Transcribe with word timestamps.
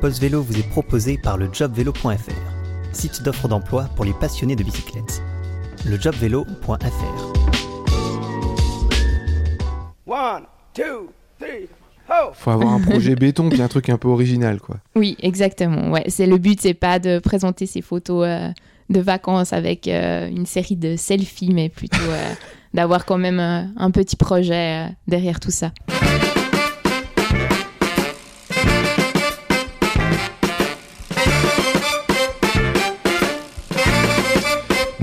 Post 0.00 0.20
Vélo 0.20 0.42
vous 0.42 0.56
est 0.58 0.68
proposé 0.68 1.18
par 1.18 1.36
le 1.36 1.48
jobvélo.fr, 1.52 2.32
site 2.92 3.22
d'offres 3.24 3.48
d'emploi 3.48 3.88
pour 3.96 4.04
les 4.04 4.12
passionnés 4.12 4.54
de 4.54 4.62
bicyclette. 4.62 5.20
lejobvélo.fr. 5.86 7.32
One, 10.06 10.44
two, 10.72 11.10
three, 11.40 11.68
ho! 12.08 12.30
Faut 12.32 12.50
avoir 12.50 12.72
un 12.74 12.80
projet 12.80 13.14
béton 13.16 13.48
puis 13.50 13.60
un 13.60 13.66
truc 13.68 13.88
un 13.88 13.98
peu 13.98 14.08
original, 14.08 14.60
quoi. 14.60 14.76
Oui, 14.94 15.16
exactement. 15.20 15.90
Ouais, 15.90 16.04
c'est 16.06 16.26
le 16.26 16.38
but, 16.38 16.60
c'est 16.60 16.74
pas 16.74 17.00
de 17.00 17.18
présenter 17.18 17.66
ses 17.66 17.82
photos 17.82 18.24
euh, 18.26 18.48
de 18.90 19.00
vacances 19.00 19.52
avec 19.52 19.88
euh, 19.88 20.28
une 20.28 20.46
série 20.46 20.76
de 20.76 20.94
selfies, 20.96 21.52
mais 21.52 21.68
plutôt 21.68 21.98
euh, 22.08 22.32
d'avoir 22.74 23.04
quand 23.04 23.18
même 23.18 23.40
euh, 23.40 23.64
un 23.76 23.90
petit 23.90 24.14
projet 24.16 24.86
euh, 24.86 24.88
derrière 25.08 25.40
tout 25.40 25.50
ça. 25.50 25.72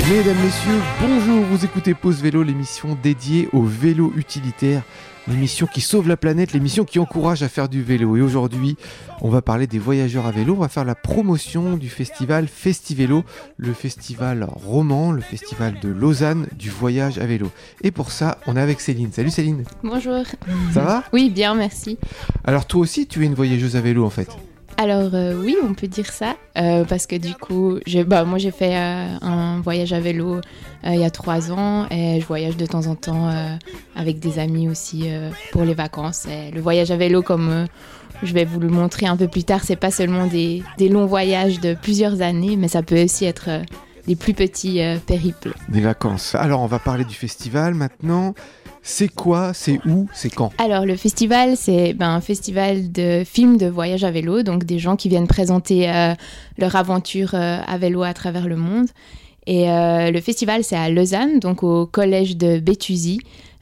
Mesdames, 0.10 0.38
Messieurs, 0.44 0.82
bonjour, 1.02 1.44
vous 1.46 1.66
écoutez 1.66 1.96
Pause 1.96 2.22
Vélo, 2.22 2.44
l'émission 2.44 2.96
dédiée 3.02 3.50
au 3.54 3.64
vélo 3.64 4.14
utilitaire, 4.16 4.84
l'émission 5.28 5.66
qui 5.66 5.82
sauve 5.82 6.08
la 6.08 6.16
planète, 6.16 6.54
l'émission 6.54 6.86
qui 6.86 7.00
encourage 7.00 7.42
à 7.42 7.50
faire 7.50 7.68
du 7.70 7.82
vélo. 7.82 8.16
Et 8.16 8.22
aujourd'hui, 8.22 8.78
on 9.22 9.30
va 9.30 9.42
parler 9.42 9.66
des 9.66 9.80
voyageurs 9.80 10.28
à 10.28 10.32
vélo, 10.32 10.54
on 10.54 10.60
va 10.60 10.68
faire 10.70 10.86
la 10.86 10.94
promotion 10.94 11.76
du 11.78 11.90
festival 11.90 12.48
Festivélo, 12.48 13.24
le 13.58 13.74
festival 13.74 14.46
roman, 14.48 15.12
le 15.12 15.22
festival 15.22 15.80
de 15.82 15.90
Lausanne 15.90 16.48
du 16.56 16.70
voyage 16.70 17.18
à 17.18 17.26
vélo. 17.26 17.50
Et 17.82 17.90
pour 17.90 18.12
ça, 18.12 18.38
on 18.46 18.56
est 18.58 18.62
avec 18.62 18.82
Céline. 18.82 19.12
Salut 19.12 19.32
Céline, 19.32 19.64
Bonjour. 19.84 20.24
ça 20.72 20.82
va? 20.82 21.04
Oui, 21.14 21.32
bien, 21.32 21.56
merci. 21.56 21.98
Alors 22.44 22.68
toi 22.68 22.82
aussi, 22.82 23.08
tu 23.08 23.24
es 23.24 23.26
une 23.26 23.34
voyageuse 23.34 23.76
à 23.76 23.82
vélo 23.82 24.06
en 24.06 24.12
fait? 24.12 24.30
Alors 24.78 25.12
euh, 25.14 25.42
oui, 25.42 25.56
on 25.64 25.74
peut 25.74 25.88
dire 25.88 26.12
ça, 26.12 26.36
euh, 26.58 26.84
parce 26.84 27.08
que 27.08 27.16
du 27.16 27.34
coup, 27.34 27.80
bah, 28.08 28.26
moi 28.26 28.38
j'ai 28.38 28.52
fait 28.52 28.76
euh, 28.76 29.18
un 29.22 29.62
voyage 29.62 29.94
à 29.94 30.02
vélo 30.02 30.42
il 30.84 31.00
y 31.00 31.06
a 31.06 31.10
trois 31.10 31.52
ans 31.52 31.88
et 31.90 32.20
je 32.20 32.26
voyage 32.26 32.58
de 32.58 32.66
temps 32.66 32.86
en 32.86 32.96
temps 32.96 33.34
avec 33.96 34.20
des 34.20 34.38
amis 34.38 34.70
aussi 34.70 35.10
pour 35.52 35.64
les 35.64 35.74
vacances. 35.74 36.28
Et 36.28 36.52
le 36.52 36.62
voyage 36.62 36.92
à 36.92 36.96
vélo, 36.96 37.24
comme 37.24 37.66
je 38.22 38.34
vais 38.34 38.46
vous 38.46 38.60
le 38.60 38.68
montrer 38.70 39.08
un 39.08 39.18
peu 39.18 39.28
plus 39.28 39.44
tard, 39.44 39.62
c'est 39.64 39.78
pas 39.78 39.90
seulement 39.90 40.28
des, 40.28 40.62
des 40.78 40.88
longs 40.88 41.08
voyages 41.08 41.60
de 41.60 41.74
plusieurs 41.74 42.22
années, 42.22 42.56
mais 42.56 42.68
ça 42.68 42.84
peut 42.84 43.04
aussi 43.04 43.26
être 43.26 43.50
des 44.06 44.16
plus 44.16 44.36
petits 44.36 44.80
périples. 45.08 45.56
Des 45.70 45.82
vacances. 45.82 46.36
Alors 46.36 46.62
on 46.62 46.68
va 46.68 46.78
parler 46.78 47.04
du 47.04 47.16
festival 47.16 47.74
maintenant. 47.74 48.36
C'est 48.88 49.10
quoi 49.10 49.52
C'est 49.56 49.80
où 49.88 50.08
C'est 50.14 50.30
quand 50.30 50.52
Alors, 50.60 50.86
le 50.86 50.96
festival, 50.96 51.58
c'est 51.58 51.94
ben, 51.94 52.12
un 52.12 52.22
festival 52.22 52.92
de 52.92 53.24
films 53.26 53.58
de 53.58 53.66
voyage 53.66 54.04
à 54.04 54.12
vélo, 54.12 54.44
donc 54.44 54.64
des 54.64 54.78
gens 54.78 54.96
qui 54.96 55.10
viennent 55.10 55.28
présenter 55.28 55.90
euh, 55.90 56.14
leur 56.60 56.76
aventure 56.76 57.34
euh, 57.34 57.58
à 57.66 57.80
vélo 57.80 58.04
à 58.04 58.14
travers 58.14 58.48
le 58.48 58.56
monde. 58.56 58.88
Et 59.48 59.72
euh, 59.72 60.12
le 60.12 60.22
festival, 60.22 60.64
c'est 60.64 60.76
à 60.76 60.88
Lausanne, 60.92 61.40
donc 61.40 61.64
au 61.64 61.88
collège 61.88 62.38
de 62.38 62.60
Béthusy, 62.60 63.20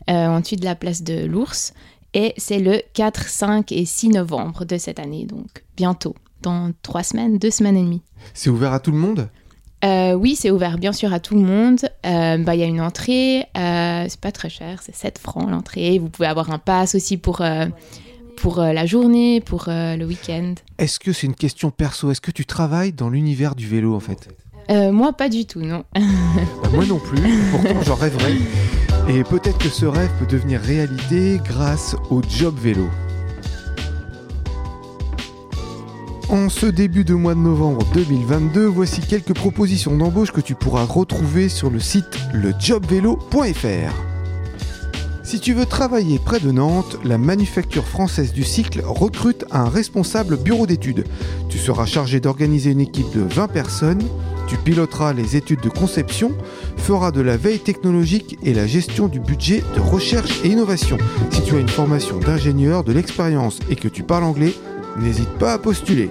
en 0.10 0.42
dessus 0.42 0.58
de 0.58 0.66
la 0.66 0.76
place 0.76 1.04
de 1.04 1.26
l'Ours. 1.26 1.74
Et 2.14 2.34
c'est 2.36 2.60
le 2.60 2.82
4, 2.94 3.30
5 3.30 3.72
et 3.72 3.86
6 3.86 4.10
novembre 4.10 4.66
de 4.66 4.78
cette 4.78 5.00
année, 5.00 5.26
donc 5.26 5.64
bientôt, 5.78 6.16
dans 6.42 6.72
trois 6.82 7.04
semaines, 7.04 7.38
deux 7.38 7.50
semaines 7.50 7.78
et 7.78 7.82
demie. 7.82 8.02
C'est 8.34 8.50
ouvert 8.50 8.74
à 8.74 8.82
tout 8.82 8.92
le 8.92 8.98
monde? 8.98 9.30
Euh, 9.84 10.14
oui, 10.14 10.36
c'est 10.36 10.50
ouvert 10.50 10.78
bien 10.78 10.94
sûr 10.94 11.14
à 11.14 11.20
tout 11.20 11.36
le 11.36 11.42
monde. 11.42 11.80
Euh, 12.06 12.38
bah, 12.38 12.56
Il 12.56 12.59
y 12.59 12.64
a 12.64 12.67
une 12.67 12.81
entrée, 12.81 13.45
euh, 13.58 14.06
c'est 14.08 14.20
pas 14.20 14.31
très 14.31 14.50
cher, 14.50 14.81
c'est 14.81 14.95
7 14.95 15.17
francs 15.17 15.50
l'entrée. 15.50 16.00
Vous 16.00 16.09
pouvez 16.09 16.28
avoir 16.28 16.52
un 16.52 16.59
pass 16.59 16.95
aussi 16.95 17.17
pour, 17.17 17.42
pour 18.38 18.58
la 18.62 18.86
journée, 18.86 19.42
pour 19.42 19.66
le 19.67 20.03
week-end. 20.06 20.56
Est-ce 20.78 21.00
que 21.00 21.12
c'est 21.12 21.28
une 21.28 21.36
question 21.36 21.72
perso? 21.72 22.12
Est-ce 22.12 22.22
que 22.22 22.31
tu 22.31 22.45
travailles 22.45 22.94
dans 22.94 23.09
l'univers 23.09 23.56
du 23.56 23.67
vélo 23.67 23.95
en 23.95 24.00
fait? 24.00 24.30
Moi, 24.70 25.12
pas 25.14 25.30
du 25.30 25.45
tout, 25.45 25.62
non. 25.62 25.84
Bah, 25.94 26.70
Moi 26.73 26.86
non 26.86 27.00
plus, 27.00 27.22
pourtant 27.52 27.81
j'en 27.85 27.96
rêverais. 27.96 28.38
Et 29.09 29.24
peut-être 29.25 29.58
que 29.58 29.68
ce 29.68 29.85
rêve 29.85 30.09
peut 30.18 30.25
devenir 30.25 30.62
réalité 30.62 31.40
grâce 31.44 31.96
au 32.09 32.22
job 32.24 32.56
vélo. 32.58 32.88
En 36.34 36.50
ce 36.50 36.66
début 36.66 37.04
de 37.04 37.14
mois 37.14 37.36
de 37.36 37.40
novembre 37.40 37.86
2022, 37.94 38.66
voici 38.66 39.02
quelques 39.02 39.36
propositions 39.36 39.96
d'embauche 39.96 40.32
que 40.32 40.42
tu 40.42 40.56
pourras 40.56 40.84
retrouver 40.84 41.48
sur 41.48 41.70
le 41.70 41.80
site 41.80 42.18
lejobvélo.fr. 42.34 43.94
Si 45.22 45.40
tu 45.40 45.54
veux 45.54 45.68
travailler 45.68 46.18
près 46.18 46.40
de 46.40 46.52
Nantes, 46.52 46.98
la 47.04 47.20
manufacture 47.20 47.86
française 47.86 48.34
du 48.34 48.44
cycle 48.44 48.82
recrute 48.84 49.46
un 49.52 49.70
responsable 49.70 50.38
bureau 50.38 50.66
d'études. 50.66 51.06
Tu 51.50 51.60
seras 51.60 51.86
chargé 51.86 52.20
d'organiser 52.20 52.72
une 52.72 52.82
équipe 52.82 53.12
de 53.14 53.22
20 53.22 53.48
personnes, 53.50 54.02
tu 54.48 54.58
piloteras 54.58 55.14
les 55.14 55.36
études 55.36 55.62
de 55.62 55.70
conception, 55.70 56.32
feras 56.78 57.12
de 57.12 57.22
la 57.22 57.38
veille 57.38 57.60
technologique 57.60 58.40
et 58.42 58.56
la 58.56 58.66
gestion 58.66 59.08
du 59.08 59.20
budget 59.20 59.64
de 59.76 59.82
recherche 59.82 60.44
et 60.44 60.48
innovation. 60.48 60.98
Si 61.30 61.44
tu 61.44 61.56
as 61.56 61.60
une 61.60 61.70
formation 61.70 62.18
d'ingénieur, 62.18 62.84
de 62.84 62.92
l'expérience 62.92 63.60
et 63.70 63.76
que 63.76 63.88
tu 63.88 64.02
parles 64.02 64.24
anglais, 64.24 64.56
n'hésite 64.98 65.30
pas 65.40 65.54
à 65.54 65.58
postuler. 65.58 66.09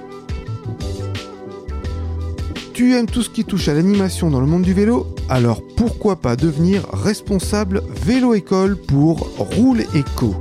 Tu 2.72 2.94
aimes 2.94 3.06
tout 3.06 3.22
ce 3.22 3.31
qui 3.31 3.44
touche 3.44 3.69
à 3.69 3.75
l'animation 3.75 4.31
dans 4.31 4.41
le 4.41 4.47
monde 4.47 4.62
du 4.62 4.72
vélo? 4.72 5.06
Alors 5.28 5.60
pourquoi 5.76 6.16
pas 6.16 6.37
devenir 6.37 6.87
responsable 6.92 7.82
vélo-école 8.04 8.76
pour 8.76 9.28
Roule 9.38 9.82
Eco? 9.94 10.34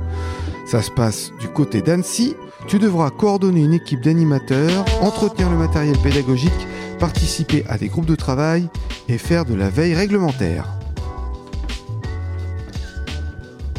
Ça 0.66 0.82
se 0.82 0.90
passe 0.90 1.32
du 1.40 1.48
côté 1.48 1.82
d'Annecy. 1.82 2.34
Tu 2.66 2.78
devras 2.78 3.10
coordonner 3.10 3.62
une 3.62 3.74
équipe 3.74 4.02
d'animateurs, 4.02 4.84
entretenir 5.02 5.50
le 5.50 5.56
matériel 5.56 5.98
pédagogique, 5.98 6.52
participer 6.98 7.64
à 7.68 7.76
des 7.76 7.88
groupes 7.88 8.06
de 8.06 8.14
travail 8.14 8.68
et 9.08 9.18
faire 9.18 9.44
de 9.44 9.54
la 9.54 9.68
veille 9.68 9.94
réglementaire. 9.94 10.66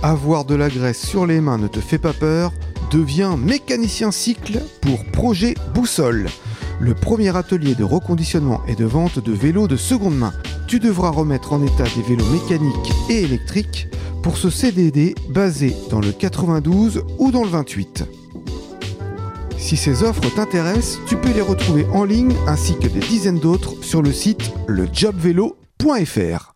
Avoir 0.03 0.45
de 0.45 0.55
la 0.55 0.69
graisse 0.69 1.03
sur 1.03 1.25
les 1.25 1.39
mains 1.41 1.57
ne 1.57 1.67
te 1.67 1.79
fait 1.79 1.97
pas 1.97 2.13
peur, 2.13 2.51
deviens 2.93 3.37
mécanicien 3.37 4.11
cycle 4.11 4.61
pour 4.81 5.03
Projet 5.05 5.55
Boussole, 5.73 6.29
le 6.79 6.93
premier 6.93 7.35
atelier 7.35 7.73
de 7.73 7.83
reconditionnement 7.83 8.61
et 8.67 8.75
de 8.75 8.85
vente 8.85 9.17
de 9.17 9.31
vélos 9.31 9.67
de 9.67 9.77
seconde 9.77 10.15
main. 10.15 10.31
Tu 10.67 10.79
devras 10.79 11.09
remettre 11.09 11.53
en 11.53 11.65
état 11.65 11.85
des 11.95 12.03
vélos 12.03 12.29
mécaniques 12.31 12.93
et 13.09 13.23
électriques 13.23 13.87
pour 14.21 14.37
ce 14.37 14.51
CDD 14.51 15.15
basé 15.29 15.75
dans 15.89 16.01
le 16.01 16.11
92 16.11 17.03
ou 17.17 17.31
dans 17.31 17.43
le 17.43 17.49
28. 17.49 18.05
Si 19.57 19.75
ces 19.75 20.03
offres 20.03 20.29
t'intéressent, 20.35 20.99
tu 21.07 21.15
peux 21.17 21.31
les 21.31 21.41
retrouver 21.41 21.87
en 21.93 22.03
ligne 22.03 22.35
ainsi 22.47 22.77
que 22.77 22.87
des 22.87 22.99
dizaines 22.99 23.39
d'autres 23.39 23.83
sur 23.83 24.03
le 24.03 24.13
site 24.13 24.51
lejobvélo.fr. 24.67 26.52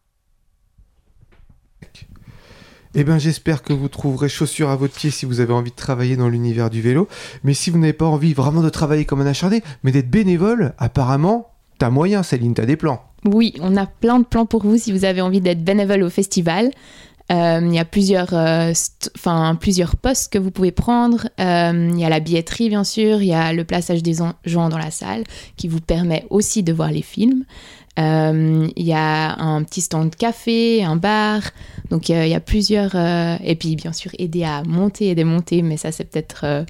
Eh 2.99 3.03
bien, 3.03 3.19
j'espère 3.19 3.61
que 3.61 3.73
vous 3.73 3.89
trouverez 3.89 4.27
chaussures 4.27 4.71
à 4.71 4.75
votre 4.75 4.95
pied 4.95 5.11
si 5.11 5.27
vous 5.27 5.39
avez 5.39 5.53
envie 5.53 5.69
de 5.69 5.75
travailler 5.75 6.17
dans 6.17 6.29
l'univers 6.29 6.71
du 6.71 6.81
vélo. 6.81 7.07
Mais 7.43 7.53
si 7.53 7.69
vous 7.69 7.77
n'avez 7.77 7.93
pas 7.93 8.07
envie 8.07 8.33
vraiment 8.33 8.63
de 8.63 8.69
travailler 8.69 9.05
comme 9.05 9.21
un 9.21 9.27
acharné, 9.27 9.61
mais 9.83 9.91
d'être 9.91 10.09
bénévole, 10.09 10.73
apparemment, 10.79 11.51
t'as 11.77 11.91
moyen, 11.91 12.23
Céline, 12.23 12.55
t'as 12.55 12.65
des 12.65 12.75
plans. 12.75 13.03
Oui, 13.23 13.53
on 13.61 13.77
a 13.77 13.85
plein 13.85 14.17
de 14.17 14.25
plans 14.25 14.47
pour 14.47 14.63
vous 14.63 14.77
si 14.79 14.91
vous 14.91 15.05
avez 15.05 15.21
envie 15.21 15.41
d'être 15.41 15.63
bénévole 15.63 16.01
au 16.01 16.09
festival. 16.09 16.71
Euh, 17.31 17.59
Il 17.61 17.71
y 17.71 17.77
a 17.77 17.85
plusieurs, 17.85 18.33
euh, 18.33 18.73
plusieurs 19.59 19.95
postes 19.95 20.33
que 20.33 20.39
vous 20.39 20.49
pouvez 20.49 20.71
prendre. 20.71 21.27
Euh, 21.39 21.89
Il 21.93 21.99
y 21.99 22.03
a 22.05 22.09
la 22.09 22.19
billetterie, 22.19 22.69
bien 22.69 22.83
sûr. 22.83 23.21
Il 23.21 23.27
y 23.27 23.33
a 23.35 23.53
le 23.53 23.63
plaçage 23.63 24.01
des 24.01 24.23
en- 24.23 24.33
gens 24.43 24.69
dans 24.69 24.77
la 24.79 24.89
salle 24.89 25.23
qui 25.55 25.67
vous 25.67 25.81
permet 25.81 26.25
aussi 26.31 26.63
de 26.63 26.73
voir 26.73 26.89
les 26.89 27.03
films. 27.03 27.43
Euh, 27.97 28.67
Il 28.75 28.85
y 28.85 28.93
a 28.93 29.35
un 29.39 29.63
petit 29.63 29.81
stand 29.81 30.09
de 30.11 30.15
café, 30.15 30.83
un 30.83 30.95
bar. 30.95 31.41
Donc 31.89 32.09
euh, 32.09 32.25
il 32.25 32.31
y 32.31 32.35
a 32.35 32.39
plusieurs... 32.39 32.95
euh, 32.95 33.37
et 33.43 33.55
puis 33.55 33.75
bien 33.75 33.93
sûr 33.93 34.11
aider 34.19 34.43
à 34.43 34.63
monter 34.63 35.07
et 35.07 35.15
démonter, 35.15 35.61
mais 35.61 35.77
ça 35.77 35.91
c'est 35.91 36.03
peut-être 36.03 36.41
euh, 36.43 36.63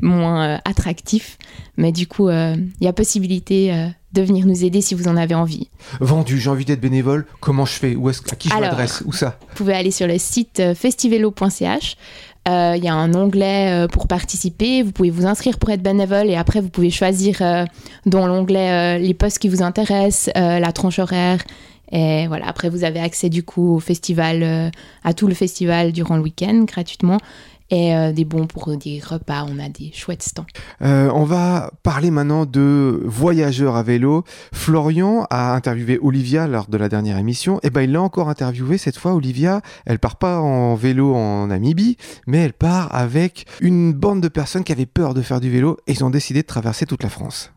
moins 0.00 0.60
attractif. 0.64 1.38
Mais 1.76 1.92
du 1.92 2.06
coup, 2.06 2.28
il 2.30 2.70
y 2.80 2.86
a 2.86 2.92
possibilité 2.92 3.88
de 4.12 4.22
venir 4.22 4.46
nous 4.46 4.64
aider 4.64 4.80
si 4.80 4.94
vous 4.94 5.08
en 5.08 5.16
avez 5.16 5.34
envie. 5.34 5.70
Vendu, 6.00 6.38
j'ai 6.38 6.48
envie 6.50 6.64
d'être 6.64 6.80
bénévole, 6.80 7.26
comment 7.40 7.64
je 7.64 7.72
fais? 7.72 7.96
Où 7.96 8.10
est-ce, 8.10 8.22
À 8.30 8.36
qui 8.36 8.48
je 8.48 8.54
m'adresse? 8.54 9.02
Où 9.06 9.12
ça? 9.12 9.38
Vous 9.48 9.54
pouvez 9.56 9.74
aller 9.74 9.90
sur 9.90 10.06
le 10.06 10.18
site 10.18 10.60
euh, 10.60 10.74
Euh, 12.48 12.74
Il 12.76 12.84
y 12.84 12.88
a 12.88 12.94
un 12.94 13.14
onglet 13.14 13.84
euh, 13.84 13.88
pour 13.88 14.06
participer. 14.06 14.82
Vous 14.82 14.92
pouvez 14.92 15.10
vous 15.10 15.26
inscrire 15.26 15.58
pour 15.58 15.70
être 15.70 15.82
bénévole 15.82 16.28
et 16.28 16.36
après 16.36 16.60
vous 16.60 16.68
pouvez 16.68 16.90
choisir 16.90 17.38
euh, 17.40 17.64
dans 18.04 18.26
l'onglet 18.26 18.98
les 18.98 19.14
postes 19.14 19.38
qui 19.38 19.48
vous 19.48 19.62
intéressent, 19.62 20.30
la 20.34 20.72
tranche 20.72 20.98
horaire. 20.98 21.38
Et 21.92 22.26
voilà, 22.26 22.46
après 22.48 22.68
vous 22.68 22.84
avez 22.84 23.00
accès 23.00 23.28
du 23.28 23.42
coup 23.42 23.76
au 23.76 23.78
festival, 23.78 24.70
à 25.04 25.14
tout 25.14 25.26
le 25.26 25.34
festival 25.34 25.92
durant 25.92 26.16
le 26.16 26.22
week-end 26.22 26.64
gratuitement. 26.66 27.18
Et 27.70 27.94
euh, 27.94 28.12
des 28.12 28.24
bons 28.24 28.46
pour 28.46 28.76
des 28.76 29.00
repas. 29.00 29.46
On 29.48 29.58
a 29.58 29.68
des 29.68 29.90
chouettes 29.92 30.22
stands. 30.22 30.46
Euh, 30.82 31.10
on 31.14 31.24
va 31.24 31.70
parler 31.82 32.10
maintenant 32.10 32.46
de 32.46 33.00
voyageurs 33.04 33.76
à 33.76 33.82
vélo. 33.82 34.24
Florian 34.52 35.26
a 35.30 35.54
interviewé 35.54 35.98
Olivia 36.00 36.46
lors 36.46 36.66
de 36.68 36.76
la 36.76 36.88
dernière 36.88 37.18
émission. 37.18 37.60
Et 37.62 37.70
ben 37.70 37.82
il 37.82 37.92
l'a 37.92 38.02
encore 38.02 38.28
interviewé 38.28 38.78
cette 38.78 38.98
fois. 38.98 39.14
Olivia, 39.14 39.60
elle 39.86 39.98
part 39.98 40.16
pas 40.16 40.40
en 40.40 40.74
vélo 40.74 41.14
en 41.14 41.48
Namibie, 41.48 41.96
mais 42.26 42.38
elle 42.38 42.52
part 42.52 42.94
avec 42.94 43.46
une 43.60 43.92
bande 43.92 44.20
de 44.20 44.28
personnes 44.28 44.64
qui 44.64 44.72
avaient 44.72 44.86
peur 44.86 45.14
de 45.14 45.22
faire 45.22 45.40
du 45.40 45.50
vélo 45.50 45.78
et 45.86 45.92
ils 45.92 46.04
ont 46.04 46.10
décidé 46.10 46.42
de 46.42 46.46
traverser 46.46 46.86
toute 46.86 47.02
la 47.02 47.08
France. 47.08 47.52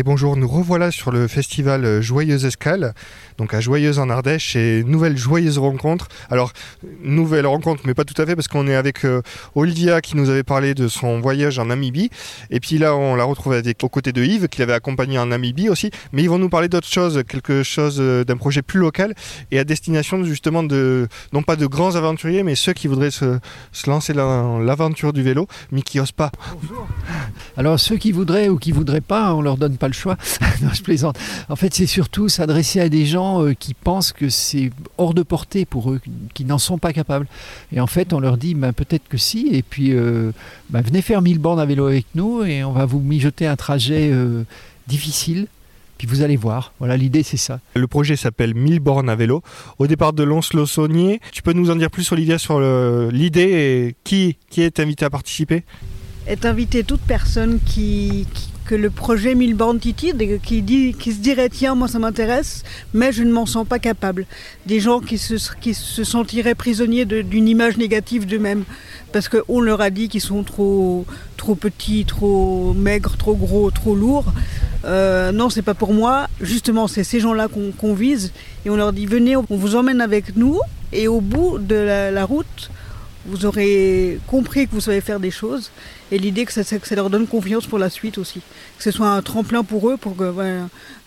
Et 0.00 0.02
bonjour, 0.02 0.34
nous 0.34 0.48
revoilà 0.48 0.90
sur 0.90 1.10
le 1.10 1.28
festival 1.28 2.00
Joyeuse 2.00 2.46
Escale, 2.46 2.94
donc 3.36 3.52
à 3.52 3.60
Joyeuse 3.60 3.98
en 3.98 4.08
Ardèche, 4.08 4.56
et 4.56 4.82
nouvelle 4.82 5.18
joyeuse 5.18 5.58
rencontre. 5.58 6.08
Alors, 6.30 6.54
nouvelle 7.02 7.46
rencontre, 7.46 7.82
mais 7.84 7.92
pas 7.92 8.04
tout 8.04 8.14
à 8.16 8.24
fait, 8.24 8.34
parce 8.34 8.48
qu'on 8.48 8.66
est 8.66 8.74
avec 8.74 9.04
euh, 9.04 9.20
Olivia 9.54 10.00
qui 10.00 10.16
nous 10.16 10.30
avait 10.30 10.42
parlé 10.42 10.72
de 10.72 10.88
son 10.88 11.20
voyage 11.20 11.58
en 11.58 11.66
Namibie, 11.66 12.08
et 12.48 12.60
puis 12.60 12.78
là, 12.78 12.96
on 12.96 13.14
l'a 13.14 13.24
retrouvé 13.24 13.58
avec, 13.58 13.84
aux 13.84 13.90
côtés 13.90 14.12
de 14.12 14.24
Yves, 14.24 14.48
qui 14.48 14.60
l'avait 14.60 14.72
accompagné 14.72 15.18
en 15.18 15.26
Namibie 15.26 15.68
aussi, 15.68 15.90
mais 16.14 16.22
ils 16.22 16.30
vont 16.30 16.38
nous 16.38 16.48
parler 16.48 16.70
d'autre 16.70 16.88
chose, 16.88 17.22
quelque 17.28 17.62
chose 17.62 17.98
euh, 18.00 18.24
d'un 18.24 18.38
projet 18.38 18.62
plus 18.62 18.80
local, 18.80 19.12
et 19.50 19.58
à 19.58 19.64
destination 19.64 20.24
justement 20.24 20.62
de, 20.62 21.08
non 21.34 21.42
pas 21.42 21.56
de 21.56 21.66
grands 21.66 21.96
aventuriers, 21.96 22.42
mais 22.42 22.54
ceux 22.54 22.72
qui 22.72 22.88
voudraient 22.88 23.10
se, 23.10 23.38
lancer 23.86 24.14
dans 24.14 24.60
l'aventure 24.60 25.12
du 25.12 25.22
vélo, 25.22 25.46
mais 25.72 25.82
qui 25.82 25.98
n'osent 25.98 26.10
pas. 26.12 26.32
Alors, 27.58 27.78
ceux 27.78 27.98
qui 27.98 28.12
voudraient 28.12 28.48
ou 28.48 28.56
qui 28.56 28.72
voudraient 28.72 29.02
pas, 29.02 29.34
on 29.34 29.42
leur 29.42 29.58
donne 29.58 29.76
pas 29.76 29.89
le 29.90 29.94
choix. 29.94 30.16
non, 30.62 30.70
je 30.72 30.82
plaisante. 30.82 31.18
En 31.48 31.56
fait, 31.56 31.74
c'est 31.74 31.86
surtout 31.86 32.28
s'adresser 32.28 32.80
à 32.80 32.88
des 32.88 33.06
gens 33.06 33.44
euh, 33.44 33.52
qui 33.52 33.74
pensent 33.74 34.12
que 34.12 34.28
c'est 34.28 34.70
hors 34.98 35.14
de 35.14 35.22
portée 35.22 35.64
pour 35.64 35.90
eux, 35.90 36.00
qui 36.34 36.44
n'en 36.44 36.58
sont 36.58 36.78
pas 36.78 36.92
capables. 36.92 37.26
Et 37.72 37.80
en 37.80 37.86
fait, 37.86 38.12
on 38.12 38.20
leur 38.20 38.36
dit 38.36 38.54
ben, 38.54 38.72
peut-être 38.72 39.08
que 39.08 39.18
si, 39.18 39.48
et 39.52 39.62
puis 39.62 39.92
euh, 39.92 40.32
ben, 40.70 40.80
venez 40.80 41.02
faire 41.02 41.22
1000 41.22 41.38
bornes 41.38 41.60
à 41.60 41.66
vélo 41.66 41.86
avec 41.86 42.06
nous 42.14 42.42
et 42.42 42.64
on 42.64 42.72
va 42.72 42.86
vous 42.86 43.00
mijoter 43.00 43.46
un 43.46 43.56
trajet 43.56 44.10
euh, 44.12 44.44
difficile. 44.86 45.46
Puis 45.98 46.06
vous 46.06 46.22
allez 46.22 46.36
voir, 46.36 46.72
voilà 46.78 46.96
l'idée 46.96 47.22
c'est 47.22 47.36
ça. 47.36 47.60
Le 47.74 47.86
projet 47.86 48.16
s'appelle 48.16 48.54
1000 48.54 48.80
bornes 48.80 49.10
à 49.10 49.16
vélo. 49.16 49.42
Au 49.78 49.86
départ 49.86 50.14
de 50.14 50.22
Lons-le-Saunier, 50.22 51.20
tu 51.30 51.42
peux 51.42 51.52
nous 51.52 51.70
en 51.70 51.76
dire 51.76 51.90
plus 51.90 52.10
Olivia 52.10 52.38
sur 52.38 52.58
l'idée 53.10 53.42
et 53.42 53.96
qui, 54.02 54.38
qui 54.48 54.62
est 54.62 54.80
invité 54.80 55.04
à 55.04 55.10
participer? 55.10 55.62
Est 56.26 56.46
invité 56.46 56.84
toute 56.84 57.02
personne 57.02 57.58
qui, 57.66 58.26
qui 58.32 58.49
que 58.70 58.76
le 58.76 58.88
projet 58.88 59.34
1000 59.34 59.56
bornes 59.56 59.80
Titi, 59.80 60.12
qui, 60.44 60.62
dit, 60.62 60.94
qui 60.94 61.10
se 61.12 61.18
dirait 61.18 61.48
tiens, 61.48 61.74
moi 61.74 61.88
ça 61.88 61.98
m'intéresse, 61.98 62.62
mais 62.94 63.10
je 63.10 63.24
ne 63.24 63.32
m'en 63.32 63.44
sens 63.44 63.66
pas 63.66 63.80
capable. 63.80 64.26
Des 64.66 64.78
gens 64.78 65.00
qui 65.00 65.18
se, 65.18 65.34
qui 65.60 65.74
se 65.74 66.04
sentiraient 66.04 66.54
prisonniers 66.54 67.04
d'une 67.04 67.48
image 67.48 67.78
négative 67.78 68.26
d'eux-mêmes, 68.26 68.62
parce 69.12 69.28
qu'on 69.28 69.60
leur 69.60 69.80
a 69.80 69.90
dit 69.90 70.08
qu'ils 70.08 70.20
sont 70.20 70.44
trop, 70.44 71.04
trop 71.36 71.56
petits, 71.56 72.04
trop 72.04 72.72
maigres, 72.74 73.16
trop 73.16 73.34
gros, 73.34 73.72
trop 73.72 73.96
lourds. 73.96 74.32
Euh, 74.84 75.32
non, 75.32 75.50
c'est 75.50 75.62
pas 75.62 75.74
pour 75.74 75.92
moi. 75.92 76.28
Justement, 76.40 76.86
c'est 76.86 77.02
ces 77.02 77.18
gens-là 77.18 77.48
qu'on 77.48 77.72
qu 77.72 77.92
vise, 77.92 78.32
et 78.64 78.70
on 78.70 78.76
leur 78.76 78.92
dit 78.92 79.06
venez, 79.06 79.36
on 79.36 79.44
vous 79.48 79.74
emmène 79.74 80.00
avec 80.00 80.36
nous, 80.36 80.60
et 80.92 81.08
au 81.08 81.20
bout 81.20 81.58
de 81.58 81.74
la 81.74 82.24
route, 82.24 82.70
vous 83.26 83.46
aurez 83.46 84.20
compris 84.28 84.68
que 84.68 84.74
vous 84.74 84.80
savez 84.80 85.00
faire 85.00 85.18
des 85.18 85.32
choses 85.32 85.72
et 86.12 86.18
l'idée 86.18 86.44
que 86.44 86.52
ça, 86.52 86.62
que 86.62 86.86
ça 86.86 86.94
leur 86.94 87.10
donne 87.10 87.26
confiance 87.26 87.66
pour 87.66 87.78
la 87.78 87.90
suite 87.90 88.18
aussi. 88.18 88.40
Que 88.76 88.84
ce 88.84 88.90
soit 88.90 89.08
un 89.08 89.22
tremplin 89.22 89.62
pour 89.64 89.88
eux, 89.90 89.96
pour 89.96 90.16
que, 90.16 90.30
ouais, 90.30 90.58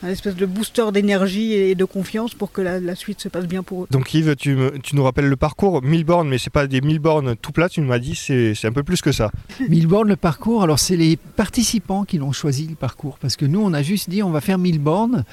un 0.04 0.10
espèce 0.10 0.36
de 0.36 0.46
booster 0.46 0.86
d'énergie 0.92 1.54
et 1.54 1.76
de 1.76 1.86
confiance 1.86 2.34
pour 2.34 2.52
que 2.52 2.62
la, 2.62 2.80
la, 2.80 2.96
suite 2.96 3.22
se 3.22 3.30
passe 3.30 3.46
bien 3.46 3.64
pour 3.64 3.84
eux. 3.84 3.88
Donc 3.92 4.14
Yves, 4.14 4.36
tu, 4.36 4.56
me, 4.56 4.78
tu 4.80 4.96
nous 4.96 5.04
rappelles 5.04 5.28
le 5.28 5.36
parcours 5.36 5.82
1000 5.82 6.04
bornes, 6.04 6.30
mais 6.30 6.38
c'est 6.38 6.50
pas 6.50 6.68
des 6.68 6.82
1000 6.82 7.00
bornes 7.00 7.36
tout 7.36 7.52
plat, 7.52 7.70
tu 7.70 7.82
m'as 7.82 8.00
dit, 8.00 8.16
c'est 8.16 8.66
un 8.66 8.72
peu 8.72 8.84
plus 8.84 9.02
que 9.02 9.12
ça. 9.12 9.32
1000 9.70 9.88
bornes, 9.88 10.10
le 10.10 10.16
parcours, 10.16 10.64
alors 10.64 10.80
c'est 10.80 10.98
les 10.98 11.18
participants 11.18 12.06
qui 12.06 12.18
l'ont 12.18 12.32
choisi 12.32 12.68
le 12.68 12.76
parcours, 12.76 13.18
parce 13.20 13.36
que 13.36 13.46
nous 13.46 13.62
on 13.62 13.74
a 13.74 13.82
juste 13.82 14.10
dit 14.10 14.24
on 14.24 14.32
va 14.32 14.42
faire 14.42 14.58
1000 14.58 14.80
bornes 14.80 15.24